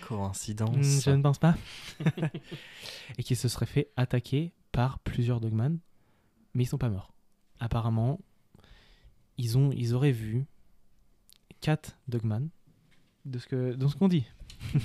[0.06, 0.76] Coïncidence.
[0.76, 1.56] Hmm, je ne pense pas.
[3.18, 5.78] et qui se serait fait attaquer par plusieurs dogman,
[6.52, 7.14] mais ils sont pas morts.
[7.58, 8.20] Apparemment,
[9.38, 10.44] ils, ont, ils auraient vu
[11.62, 12.50] quatre dogman,
[13.24, 14.24] de ce que, dans ce qu'on dit.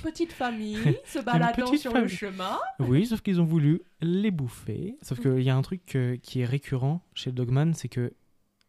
[0.03, 2.57] Petite famille se baladant sur le chemin.
[2.79, 4.97] Oui, sauf qu'ils ont voulu les bouffer.
[5.01, 8.13] Sauf qu'il y a un truc euh, qui est récurrent chez le dogman, c'est que,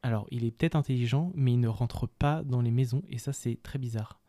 [0.03, 3.33] alors, il est peut-être intelligent, mais il ne rentre pas dans les maisons, et ça,
[3.33, 4.21] c'est très bizarre.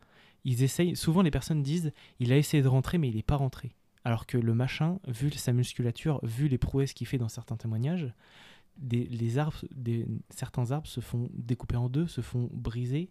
[0.44, 3.36] Ils essayent, souvent les personnes disent, il a essayé de rentrer, mais il n'est pas
[3.36, 3.74] rentré.
[4.04, 8.12] Alors que le machin, vu sa musculature, vu les prouesses qu'il fait dans certains témoignages,
[8.76, 13.10] des, les arbres, des, certains arbres se font découper en deux, se font briser.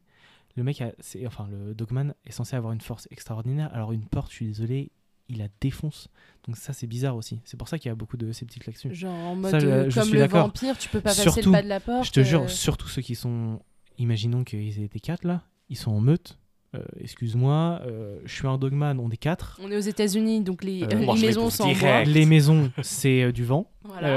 [0.56, 3.70] Le mec, a, c'est- enfin le Dogman est censé avoir une force extraordinaire.
[3.74, 4.92] Alors une porte, je suis désolé,
[5.30, 6.10] il la défonce.
[6.46, 7.40] Donc ça c'est bizarre aussi.
[7.46, 8.94] C'est pour ça qu'il y a beaucoup de sceptiques là-dessus.
[8.94, 10.44] Genre en mode Ça, je- euh, je comme suis le d'accord.
[10.48, 12.06] vampire, tu peux pas passer le pas de la porte.
[12.06, 13.62] Je te jure, euh, surtout ceux qui sont,
[13.98, 16.38] imaginons qu'ils étaient quatre là, ils sont en meute.
[16.74, 19.60] Euh, Excuse-moi, euh, je suis un Dogman, on est quatre.
[19.62, 22.04] On est aux États-Unis, donc les, Euh, les moi, je maisons sont en bois.
[22.06, 23.70] Les maisons, c'est euh, du vent.
[23.84, 24.08] Voilà.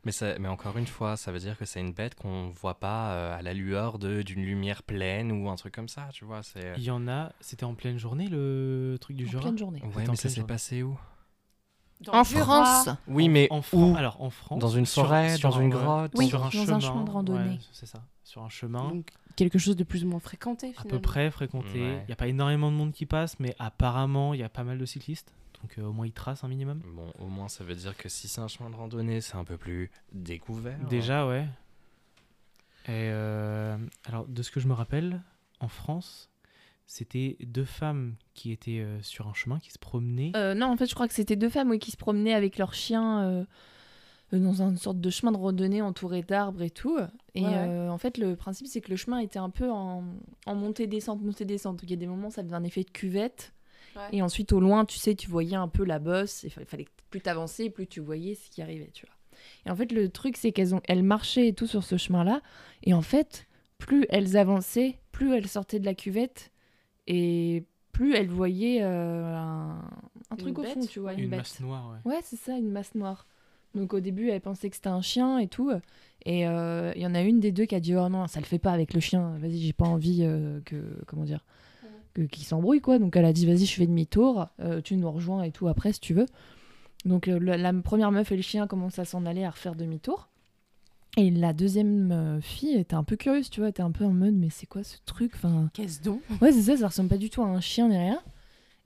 [0.00, 2.48] Euh, Mais, ça- mais encore une fois, ça veut dire que c'est une bête qu'on
[2.50, 6.08] voit pas euh, à la lueur de- d'une lumière pleine ou un truc comme ça,
[6.12, 6.42] tu vois.
[6.42, 6.72] C'est...
[6.76, 9.82] Il y en a, c'était en pleine journée le truc du En Jura pleine journée.
[9.94, 10.98] Ouais, mais ça s'est passé où?
[12.00, 13.94] Dans En Jura, France Oui, mais en où?
[13.94, 16.46] alors en France, Dans une forêt, sur dans un- une grotte Oui, sur un dans
[16.46, 17.48] un chemin, chemin de randonnée.
[17.50, 20.70] ouais, c'est ça, sur un chemin Donc quelque chose de plus ou moins fréquenté à
[20.80, 20.90] finalement.
[20.92, 21.68] peu près fréquenté.
[21.78, 22.04] Il Ouais.
[22.08, 24.78] n'y a pas énormément de monde qui passe, mais apparemment il y a pas mal
[24.78, 26.80] de cyclistes, donc euh, au moins ils tracent un minimum.
[26.94, 29.44] Bon, au moins, ça veut dire que si c'est un chemin de randonnée, c'est un
[29.44, 30.78] peu plus découvert.
[30.88, 31.46] Déjà, ouais.
[32.86, 35.20] Et euh, alors, de ce que je me rappelle,
[35.60, 36.30] en France,
[36.86, 40.32] c'était deux femmes qui étaient euh, sur un chemin, qui se promenaient.
[40.34, 42.56] Euh, non, en fait, je crois que c'était deux femmes oui, qui se promenaient avec
[42.58, 43.44] leurs chiens euh,
[44.32, 46.98] euh, dans une sorte de chemin de randonnée entouré d'arbres et tout.
[47.34, 47.54] Et Ouais, ouais.
[47.54, 50.02] euh, en fait, le principe, c'est que le chemin était un peu en,
[50.46, 51.76] en montée-descente, montée-descente.
[51.76, 53.52] Donc, il y a des moments, ça faisait un effet de cuvette.
[53.96, 54.08] Ouais.
[54.12, 56.44] Et ensuite, au loin, tu sais, tu voyais un peu la bosse.
[56.44, 59.14] Il fallait plus t'avançais, plus tu voyais ce qui arrivait, tu vois.
[59.66, 62.40] Et en fait, le truc, c'est qu'elles ont, elles marchaient et tout sur ce chemin-là.
[62.82, 63.46] Et en fait,
[63.78, 66.52] plus elles avançaient, plus elles sortaient de la cuvette.
[67.06, 69.70] Et plus elles voyaient euh, un,
[70.30, 71.40] un Une truc au fond, tu vois, une une, bête.
[71.40, 72.12] masse noire, ouais.
[72.12, 73.26] Ouais, c'est ça, une masse noire.
[73.74, 75.70] Donc au début, elle pensait que c'était un chien et tout.
[76.24, 78.40] Et euh, il y en a une des deux qui a dit Oh non, ça
[78.40, 79.36] le fait pas avec le chien.
[79.38, 80.76] Vas-y, j'ai pas envie euh, que.
[81.06, 81.44] Comment dire
[82.14, 82.98] que, Qu'il s'embrouille, quoi.
[82.98, 84.48] Donc elle a dit Vas-y, je fais demi-tour.
[84.60, 86.26] euh, tu nous rejoins et tout après, si tu veux.
[87.04, 90.28] Donc euh, la, première meuf et le chien commencent à s'en aller à refaire demi-tour.
[91.16, 93.68] Et la deuxième euh, fille était un peu curieuse, tu vois.
[93.70, 96.20] Était un peu en mode Mais c'est quoi ce truc enfin, Qu'est-ce donc?
[96.40, 98.20] Ouais, c'est ça, ça ressemble pas du tout à un chien ni rien.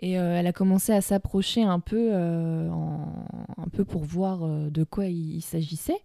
[0.00, 3.26] Et euh, elle a commencé à s'approcher un peu, euh, en-
[3.58, 5.98] un peu pour voir euh, de quoi il, il s'agissait.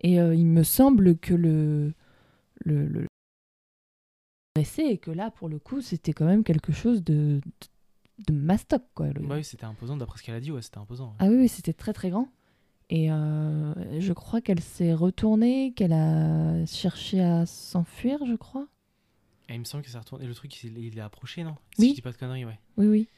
[0.00, 1.92] Et euh, il me semble que le,
[2.64, 3.06] le, le dressé
[4.56, 8.82] et que là, pour le coup, c'était quand même quelque chose de, de, de mastoc,
[8.94, 9.08] quoi.
[9.08, 11.06] Le- Bah oui, c'était imposant, d'après ce qu'elle a dit, ouais, c'était imposant.
[11.06, 11.14] ouais.
[11.20, 12.28] Ah oui, oui, c'était très très grand.
[12.90, 18.66] Et euh, je crois qu'elle s'est retournée, qu'elle a cherché à s'enfuir, je crois.
[19.48, 20.24] Et il me semble que ça retourné.
[20.26, 21.54] Et le truc, il, il est approché, non?
[21.78, 21.86] Oui.
[21.86, 22.58] Si je dis pas de conneries, ouais.
[22.76, 23.08] Oui, oui.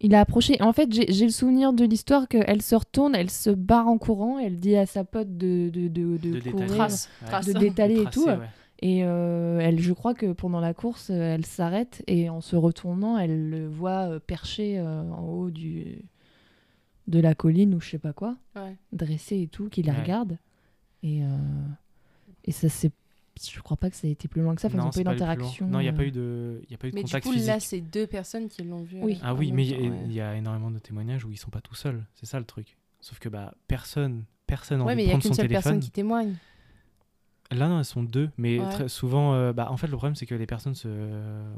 [0.00, 0.62] Il a approché.
[0.62, 3.98] En fait, j'ai j'ai le souvenir de l'histoire qu'elle se retourne, elle se barre en
[3.98, 6.66] courant, elle dit à sa pote de, de, de, de De courir, détailler.
[6.76, 7.10] Trace.
[7.20, 7.28] ouais.
[7.28, 7.46] Trace.
[7.46, 8.24] de détaler et tout.
[8.26, 8.38] ouais.
[8.80, 12.54] Et euh, elle, je crois que pendant la course, euh, elle s'arrête et en se
[12.54, 15.98] retournant, elle le voit euh, perché euh, en haut du,
[17.08, 18.76] de la colline ou je sais pas quoi, Ouais.
[18.92, 20.00] dressé et tout, qui la Ouais.
[20.02, 20.38] regarde.
[21.02, 21.28] Et, euh,
[22.44, 22.92] et ça, c'est.
[23.40, 24.66] Je crois pas que ça a été plus loin que ça.
[24.66, 25.18] Enfin, ils Non, ont pas eu pas loin.
[25.18, 25.66] d'interaction.
[25.68, 27.06] Non, il n'y a pas eu de, il y a pas eu de Mais du
[27.06, 27.48] contact coup, physique.
[27.48, 28.98] là, c'est deux personnes qui l'ont vu.
[29.02, 29.18] Oui.
[29.22, 29.98] Ah en oui, mais il y, a- ouais.
[30.06, 32.04] il y a énormément de témoignages où ils sont pas tout seuls.
[32.14, 32.76] C'est ça le truc.
[33.00, 35.48] Sauf que bah personne, personne n'a Ouais, mais il y a prendre qu'une son seule
[35.48, 36.34] personne qui témoigne.
[37.50, 38.30] Là, non, elles sont deux.
[38.36, 38.68] Mais Ouais.
[38.68, 40.88] très souvent, euh, bah, en fait, le problème, c'est que les personnes se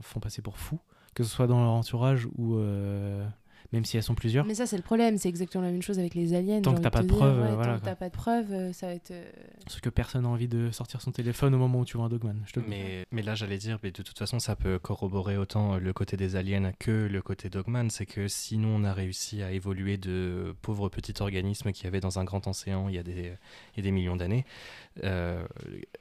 [0.02, 0.78] font passer pour fous,
[1.14, 3.26] que ce soit dans leur entourage ou euh,
[3.72, 4.44] même si elles sont plusieurs.
[4.46, 5.16] Mais ça, c'est le problème.
[5.18, 6.60] C'est exactement la même chose avec les aliens.
[6.60, 8.52] Tant que t'as pas de preuves, Ouais, euh, tant voilà, que t'as pas de preuves,
[8.52, 9.10] euh, ça va être.
[9.12, 9.24] euh,
[9.68, 12.08] Sauf que personne n'a envie de sortir son téléphone au moment où tu vois un
[12.08, 12.42] dogman.
[12.46, 12.60] Je te.
[12.68, 16.16] Mais, mais là, j'allais dire, mais de toute façon, ça peut corroborer autant le côté
[16.16, 17.90] des aliens que le côté Dogman.
[17.90, 22.00] C'est que sinon, on a réussi à évoluer de pauvres petits organismes qu'il y avait
[22.00, 23.32] dans un grand océan il y a des,
[23.74, 24.44] il y a des millions d'années.
[25.04, 25.44] Euh,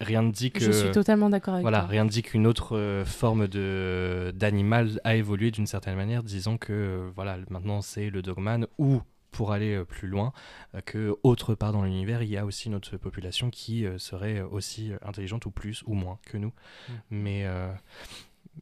[0.01, 0.62] rien ne dit que.
[0.65, 1.88] Je suis totalement d'accord avec Voilà, toi.
[1.88, 6.23] rien ne dit qu'une autre euh, forme de d'animal a évolué d'une certaine manière.
[6.23, 10.33] Disons que euh, voilà, maintenant c'est le dogman ou pour aller euh, plus loin,
[10.73, 14.41] euh, que autre part dans l'univers, il y a aussi notre population qui euh, serait
[14.41, 16.51] aussi intelligente ou plus ou moins que nous,
[16.89, 16.93] Mm.
[17.11, 17.71] mais euh,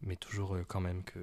[0.01, 1.19] mais toujours quand même que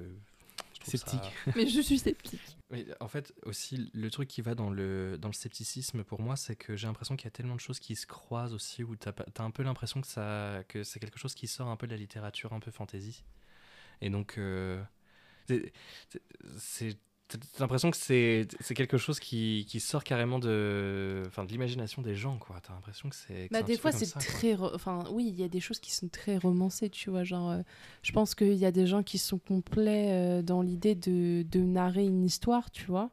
[0.73, 1.31] je trouve ça- Sceptique.
[1.55, 2.57] Mais je suis sceptique.
[2.71, 6.35] mais en fait, aussi, le truc qui va dans le, dans le scepticisme pour moi,
[6.35, 8.95] c'est que j'ai l'impression qu'il y a tellement de choses qui se croisent aussi, où
[8.95, 11.87] tu as, un peu l'impression que, ça, que c'est quelque chose qui sort un peu
[11.87, 13.23] de la littérature, un peu fantasy.
[14.01, 14.83] Et donc, euh,
[16.57, 16.97] c'est.
[17.27, 22.15] T'as l'impression que c'est quelque chose qui, qui sort carrément de, enfin, de l'imagination des
[22.15, 22.57] gens, quoi.
[22.61, 23.47] T'as l'impression que c'est.
[23.51, 24.55] Bah, des fois, c'est très.
[24.75, 27.23] Enfin, oui, il y a des choses qui sont très romancées, tu vois.
[27.23, 27.61] Genre, euh,
[28.03, 31.59] je pense qu'il y a des gens qui sont complets euh, dans l'idée de, de
[31.61, 33.09] narrer une histoire, tu vois.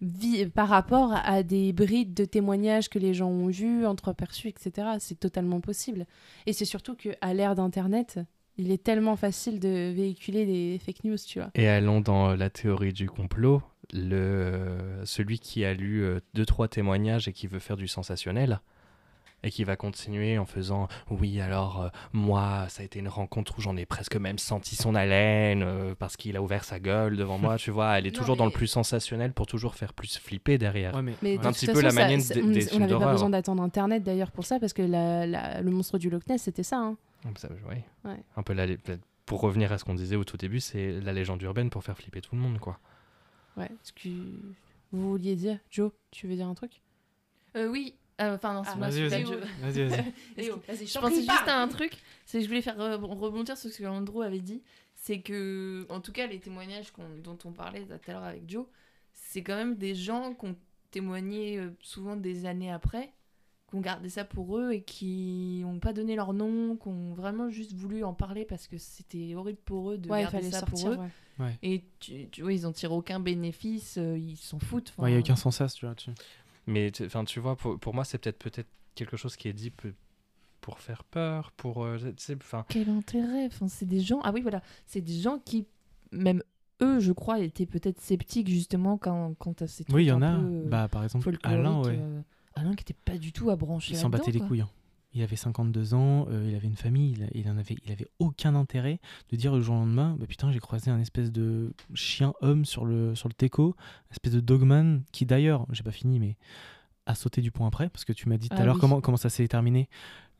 [0.00, 4.86] Vi- par rapport à des brides de témoignages que les gens ont vus, entreaperçus, etc.
[5.00, 6.06] C'est totalement possible.
[6.46, 8.20] Et c'est surtout qu'à l'ère d'Internet,
[8.58, 11.50] il est tellement facile de véhiculer des fake news, tu vois.
[11.54, 13.62] Et allons dans la théorie du complot.
[13.94, 18.60] Le, celui qui a lu euh, deux trois témoignages et qui veut faire du sensationnel,
[19.44, 23.54] et qui va continuer en faisant oui alors euh, moi ça a été une rencontre
[23.56, 27.16] où j'en ai presque même senti son haleine euh, parce qu'il a ouvert sa gueule
[27.16, 29.92] devant moi tu vois elle est Non, toujours dans le plus sensationnel pour toujours faire
[29.94, 31.38] plus flipper derrière Ouais, mais, Mais ouais.
[31.38, 33.30] de Un petit façon, peu la manière ça- des- on- des on n'avait pas besoin
[33.30, 36.64] d'attendre Internet d'ailleurs pour ça, parce que la- la- le monstre du Loch Ness, c'était
[36.64, 36.76] ça.
[36.78, 36.96] hein.
[37.36, 37.84] Ça, ouais.
[38.04, 38.22] Ouais.
[38.36, 38.66] un peu la,
[39.26, 41.96] pour revenir à ce qu'on disait au tout début c'est la légende urbaine pour faire
[41.96, 42.78] flipper tout le monde quoi
[43.56, 43.70] Ouais.
[43.82, 44.08] Ce que
[44.92, 46.80] vous vouliez dire, Joe, tu veux dire un truc?
[47.56, 47.96] Euh, oui.
[48.20, 50.86] Euh, Enfin, non, c'est Ah, moi, Vas-y, c'est vas-y.
[50.86, 51.92] Je pensais juste à un truc,
[52.24, 54.62] c'est que je voulais faire rebondir sur ce que Andrew avait dit,
[54.94, 56.92] c'est que, en tout cas, les témoignages
[57.22, 58.66] dont on parlait tout à l'heure avec Joe,
[59.12, 60.56] c'est quand même des gens qui ont
[60.90, 63.12] témoigné euh, souvent des années après,
[63.68, 67.12] qui ont gardé ça pour eux et qui n'ont pas donné leur nom, qui ont
[67.14, 70.50] vraiment juste voulu en parler parce que c'était horrible pour eux de Ouais, garder fallait
[70.50, 70.94] ça sortir.
[70.94, 71.06] pour eux.
[71.44, 71.58] ouais.
[71.62, 74.94] Et tu, tu vois, ils en tirent aucun bénéfice, euh, ils s'en foutent.
[74.98, 75.94] Ouais, il n'y a aucun sens ça, tu vois.
[75.94, 76.10] tu-
[76.66, 79.52] mais tu- enfin tu vois pour, pour moi c'est peut-être peut-être quelque chose qui est
[79.54, 79.72] dit
[80.60, 81.96] pour faire peur pour euh,
[82.68, 84.20] Quel intérêt enfin, C'est des gens.
[84.22, 84.62] Ah oui, voilà.
[84.86, 85.66] C'est des gens qui,
[86.12, 86.42] même
[86.82, 90.12] eux, je crois, étaient peut-être sceptiques justement quand, quand à ces trucs Oui, il y
[90.12, 90.36] en a.
[90.38, 91.96] peu, euh, Bah, par exemple, Alain, ouais.
[91.98, 92.20] euh,
[92.58, 93.92] Alain qui était pas du tout à brancher.
[93.94, 94.60] Il s'en battait les couilles.
[94.62, 94.68] hein.
[95.14, 98.06] Il avait 52 ans, euh, il avait une famille, il, il en avait, il avait
[98.18, 99.00] aucun intérêt
[99.30, 102.66] de dire le jour au lendemain, bah putain j'ai croisé un espèce de chien homme
[102.66, 103.74] sur le sur le teco,
[104.10, 106.36] espèce de dogman qui d'ailleurs, j'ai pas fini mais
[107.06, 108.80] a sauté du pont après parce que tu m'as dit tout à Ah l'heure oui.
[108.82, 109.88] comment comment ça s'est terminé.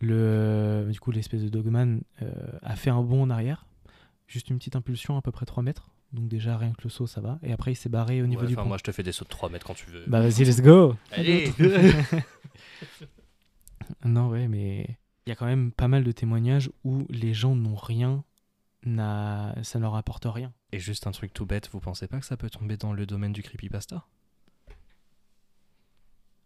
[0.01, 2.31] Le du coup l'espèce de dogman euh,
[2.63, 3.67] a fait un bond en arrière,
[4.27, 5.91] juste une petite impulsion à peu près 3 mètres.
[6.13, 8.43] Donc déjà rien que le saut ça va et après il s'est barré au niveau
[8.43, 8.69] ouais, du enfin, pont.
[8.69, 10.63] moi je te fais des sauts de 3 mètres quand tu veux Bah vas-y let's
[10.63, 10.95] go.
[11.13, 11.53] allez
[14.05, 17.55] Non, ouais, mais il y a quand même pas mal de témoignages où les gens
[17.55, 18.25] n'ont rien,
[18.85, 20.53] n'a- ça ne leur apporte rien.
[20.73, 23.07] et juste un truc tout bête vous pensez pas que ça peut tomber dans le
[23.07, 24.05] domaine du creepypasta?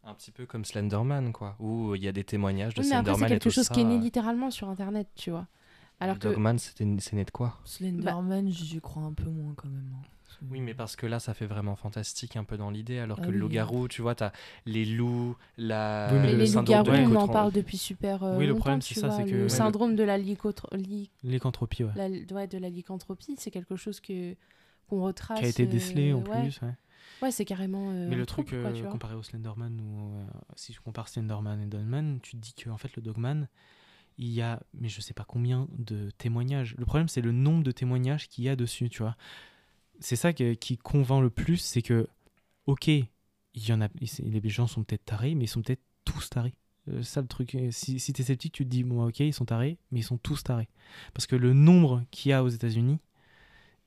[0.05, 2.95] Un petit peu comme Slenderman quoi où il y a des témoignages de Oui, mais
[2.97, 3.75] Slenderman c'est et quelque tout chose ça.
[3.75, 5.47] qui est né littéralement sur Internet, tu vois.
[6.03, 6.29] Alors que.
[6.29, 9.91] Dogman c'était c'est né de quoi Slenderman, j'y crois un peu moins quand même.
[9.95, 10.07] hein.
[10.51, 13.27] Oui, mais parce que là, ça fait vraiment fantastique un peu dans l'idée, alors Ah
[13.27, 14.33] que le loup-garou, tu vois, t'as
[14.67, 16.09] les loups, la...
[16.13, 18.55] Oui, mais le les syndrome loups-garous, de on en parle depuis super euh, Oui, le
[18.55, 21.91] problème, tu c'est ça, c'est que- Le Ouais, syndrome de la, Lycanthropie, ouais.
[21.95, 24.35] la- ouais, de la lycanthropie, c'est quelque chose que
[24.89, 25.39] qu'on retrace.
[25.39, 26.43] Qui a été décelé euh, en ouais.
[26.43, 26.75] plus, ouais.
[27.23, 27.91] Ouais, c'est carrément.
[27.93, 30.25] euh, Mais le truc, quoi, euh, tu comparé au Slenderman, ou euh,
[30.57, 33.47] si je compare Slenderman et Dogman, tu te dis que en fait, le Dogman,
[34.19, 36.75] il y a, mais je sais pas combien de témoignages.
[36.79, 39.17] Le problème, c'est le nombre de témoignages qu'il y a dessus, tu vois.
[40.01, 42.09] C'est ça qui convainc le plus, c'est que,
[42.67, 43.07] ok, il
[43.55, 46.55] y en a, les gens sont peut-être tarés, mais ils sont peut-être tous tarés.
[46.89, 49.35] Euh, ça le truc, euh, si, si t'es sceptique, tu te dis, bon, ok, ils
[49.35, 50.69] sont tarés, mais ils sont tous tarés.
[51.15, 52.99] Parce que le nombre qu'il y a aux États-Unis,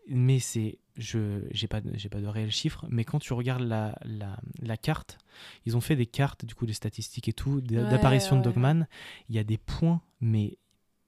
[0.07, 3.63] mais c'est, je, j'ai pas, de- j'ai pas de réels chiffres, mais quand tu regardes
[3.63, 5.17] la, la, la carte,
[5.65, 8.49] ils ont fait des cartes, du coup, des statistiques et tout, Ouais, d'apparition ouais, de.
[8.49, 8.87] Dogman.
[9.29, 10.57] Il y a des points, mais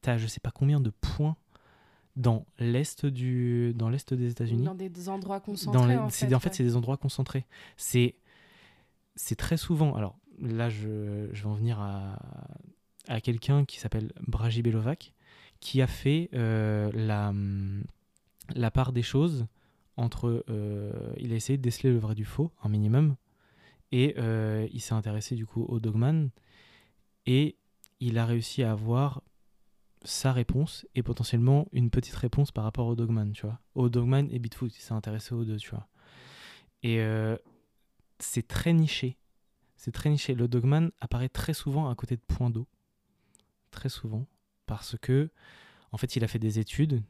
[0.01, 1.35] t'as, je sais pas combien de points
[2.15, 4.63] dans l'est du, dans l'est des États-Unis.
[4.63, 5.79] Dans des, des endroits concentrés.
[5.79, 6.55] Dans les- en fait, des- en fait, ouais.
[6.55, 7.45] c'est des endroits concentrés.
[7.77, 8.15] C'est
[9.15, 9.95] c'est très souvent.
[9.95, 12.19] Alors là, je, je vais en venir à,
[13.07, 15.13] à quelqu'un qui s'appelle Braji Belovac,
[15.59, 17.33] qui a fait euh, la,
[18.55, 19.45] la part des choses
[19.97, 20.45] entre.
[20.49, 23.15] euh, il a essayé de déceler le vrai du faux, un minimum,
[23.91, 26.29] et euh, il s'est intéressé du coup au Dogman,
[27.25, 27.57] et
[27.99, 29.21] il a réussi à avoir
[30.03, 33.59] sa réponse et potentiellement une petite réponse par rapport au Dogman, tu vois.
[33.75, 35.87] Au Dogman et Bigfoot, il s'est intéressé aux deux, tu vois.
[36.83, 37.37] Et euh,
[38.19, 39.17] c'est très niché.
[39.75, 40.33] C'est très niché.
[40.35, 42.67] Le Dogman apparaît très souvent à côté de points d'eau.
[43.71, 44.27] Très souvent.
[44.65, 45.29] Parce que,
[45.91, 47.03] en fait, il a fait des études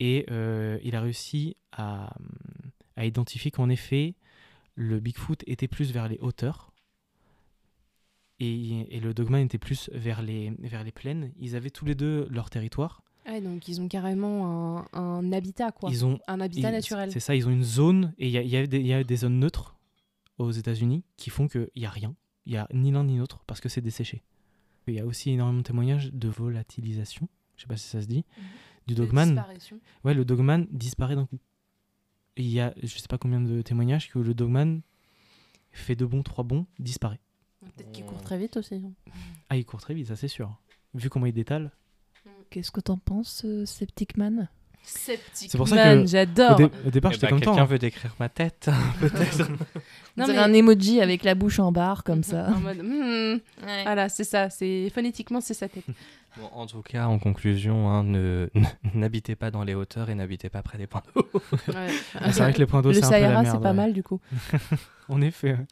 [0.00, 2.14] et euh, il a réussi à,
[2.96, 4.14] à identifier qu'en effet,
[4.74, 6.72] le Bigfoot était plus vers les hauteurs
[8.40, 11.32] et, et le Dogman était plus vers les, vers les plaines.
[11.40, 13.02] Ils avaient tous les deux leur territoire.
[13.26, 15.90] Ouais, donc ils ont carrément un, un habitat, quoi.
[15.90, 17.12] Ils ont Un habitat ils- naturel.
[17.12, 19.04] C'est ça, ils ont une zone, et il y a, y a des- y a
[19.04, 19.76] des zones neutres
[20.38, 22.14] aux États-Unis qui font qu'il n'y a rien.
[22.46, 24.22] Il n'y a ni l'un ni l'autre parce que c'est desséché.
[24.86, 28.06] Il y a aussi énormément de témoignages de volatilisation, je sais pas si ça se
[28.06, 28.24] dit,
[28.88, 29.44] du Dogman.
[30.04, 31.38] Ouais, le Dogman disparaît d'un coup.
[32.36, 34.80] Et Il y a, je sais pas combien de témoignages que le Dogman
[35.72, 37.20] fait deux bons, trois bons, disparaît.
[37.60, 38.76] Peut-être qu'ils courent très vite aussi.
[38.76, 38.92] hein.
[39.50, 40.56] Ah, il court très vite, ça c'est sûr.
[40.94, 41.70] Vu comment il détale.
[42.50, 44.48] Qu'est-ce que t'en penses, euh, Septic Man?
[44.82, 46.56] Sceptique C'est pour ça man, que Au, j'adore.
[46.56, 47.50] dé- au départ, Eh j'étais ben, content.
[47.52, 47.66] Quelqu'un hein.
[47.66, 48.70] veut décrire ma tête,
[49.00, 49.48] peut-être.
[50.16, 52.48] Non, mais- un emoji avec la bouche en barre comme ça.
[52.48, 53.38] En mode, hmm,
[53.84, 54.48] Voilà, c'est ça.
[54.50, 55.84] C'est phonétiquement, c'est sa tête.
[56.38, 58.48] Bon, en tout cas, en conclusion, hein, ne
[58.94, 61.28] n'habitez pas dans les hauteurs et n'habitez pas près des points d'eau.
[61.68, 61.88] Ouais.
[62.14, 63.56] Ah, c'est vrai que les points d'eau, le c'est un peu la Sahara, merde.
[63.56, 63.74] c'est pas ouais.
[63.76, 64.20] mal du coup.
[65.08, 65.52] En effet.
[65.52, 65.66] ouais.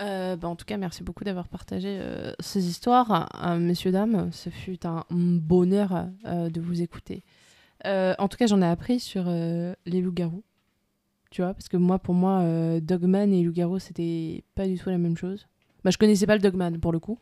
[0.00, 3.28] Euh, bah, en tout cas, merci beaucoup d'avoir partagé euh, ces histoires.
[3.46, 7.22] Euh, messieurs, dames, ce fut un bonheur euh, de vous écouter.
[7.86, 10.42] Euh, en tout cas, j'en ai appris sur euh, les loups-garous.
[11.30, 14.88] Tu vois, parce que moi, pour moi, euh, Dogman et loup-garou, c'était pas du tout
[14.90, 15.46] la même chose.
[15.82, 17.18] Bah, je connaissais pas le Dogman pour le coup.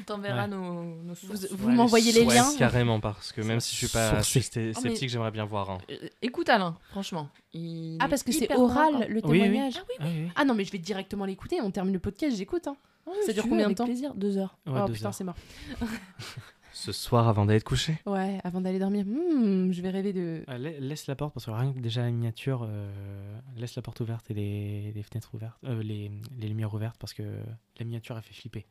[0.00, 0.48] On t'enverra Ouais.
[0.48, 1.46] nos, nos Vous, sources.
[1.52, 4.40] vous Ouais, m'envoyez les Ouais, liens carrément, parce que même si je suis pas Sourcé.
[4.40, 5.70] sté- Ah, mais- sceptique, j'aimerais bien voir.
[5.70, 5.78] hein.
[5.90, 7.28] Euh, écoute Alain, franchement.
[7.52, 9.08] il Ah, est parce que c'est hyper oral convaincant.
[9.08, 9.40] le Oui, oui.
[9.42, 9.74] témoignage.
[9.78, 10.28] Ah oui.
[10.34, 11.60] Ah non, mais je vais directement l'écouter.
[11.60, 12.66] On termine le podcast, j'écoute.
[12.66, 12.76] Hein.
[13.06, 14.56] Ah, Ça dure combien de avec temps plaisir, deux heures.
[14.66, 15.14] Ouais, oh deux putain, heures.
[15.14, 15.36] c'est mort.
[16.76, 17.96] Ce soir, avant d'aller te coucher.
[18.04, 20.42] Ouais, avant d'aller dormir, hmm, je vais rêver de.
[20.48, 23.82] Ah, la- laisse la porte parce que rien que déjà la miniature, euh, laisse la
[23.82, 27.84] porte ouverte et les, les fenêtres ouvertes, euh, les, les lumières ouvertes parce que la
[27.84, 28.66] miniature elle fait flipper.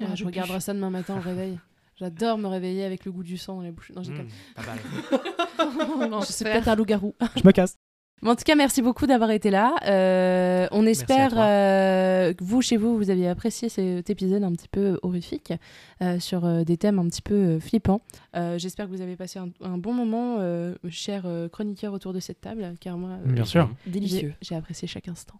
[0.00, 1.58] Ah, je regarderai ça demain matin au réveil.
[1.96, 3.92] J'adore me réveiller avec le goût du sang dans la bouche.
[3.94, 4.26] Non, j'ai Mmh,
[4.56, 6.20] pas mal.
[6.22, 7.14] Je sais peut-être un loup-garou.
[7.36, 7.78] Je me casse.
[8.24, 9.74] Mais en tout cas, merci beaucoup d'avoir été là.
[9.86, 14.68] Euh, on espère euh, que vous, chez vous, vous avez apprécié cet épisode un petit
[14.68, 15.52] peu horrifique
[16.00, 18.00] euh, sur euh, des thèmes un petit peu euh, flippants.
[18.34, 22.14] Euh, J'espère que vous avez passé un, un bon moment, euh, chers euh, chroniqueurs autour
[22.14, 23.70] de cette table, car moi, Bien sûr.
[23.86, 24.32] Délicieux.
[24.40, 25.34] j'ai apprécié chaque instant.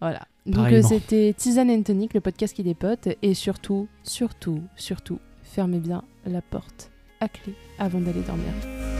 [0.00, 0.20] Voilà.
[0.46, 3.08] Donc euh, c'était Tisane and Tonic, le podcast qui dépote.
[3.22, 8.93] Et surtout, surtout, surtout, fermez bien la porte à clé avant d'aller dormir.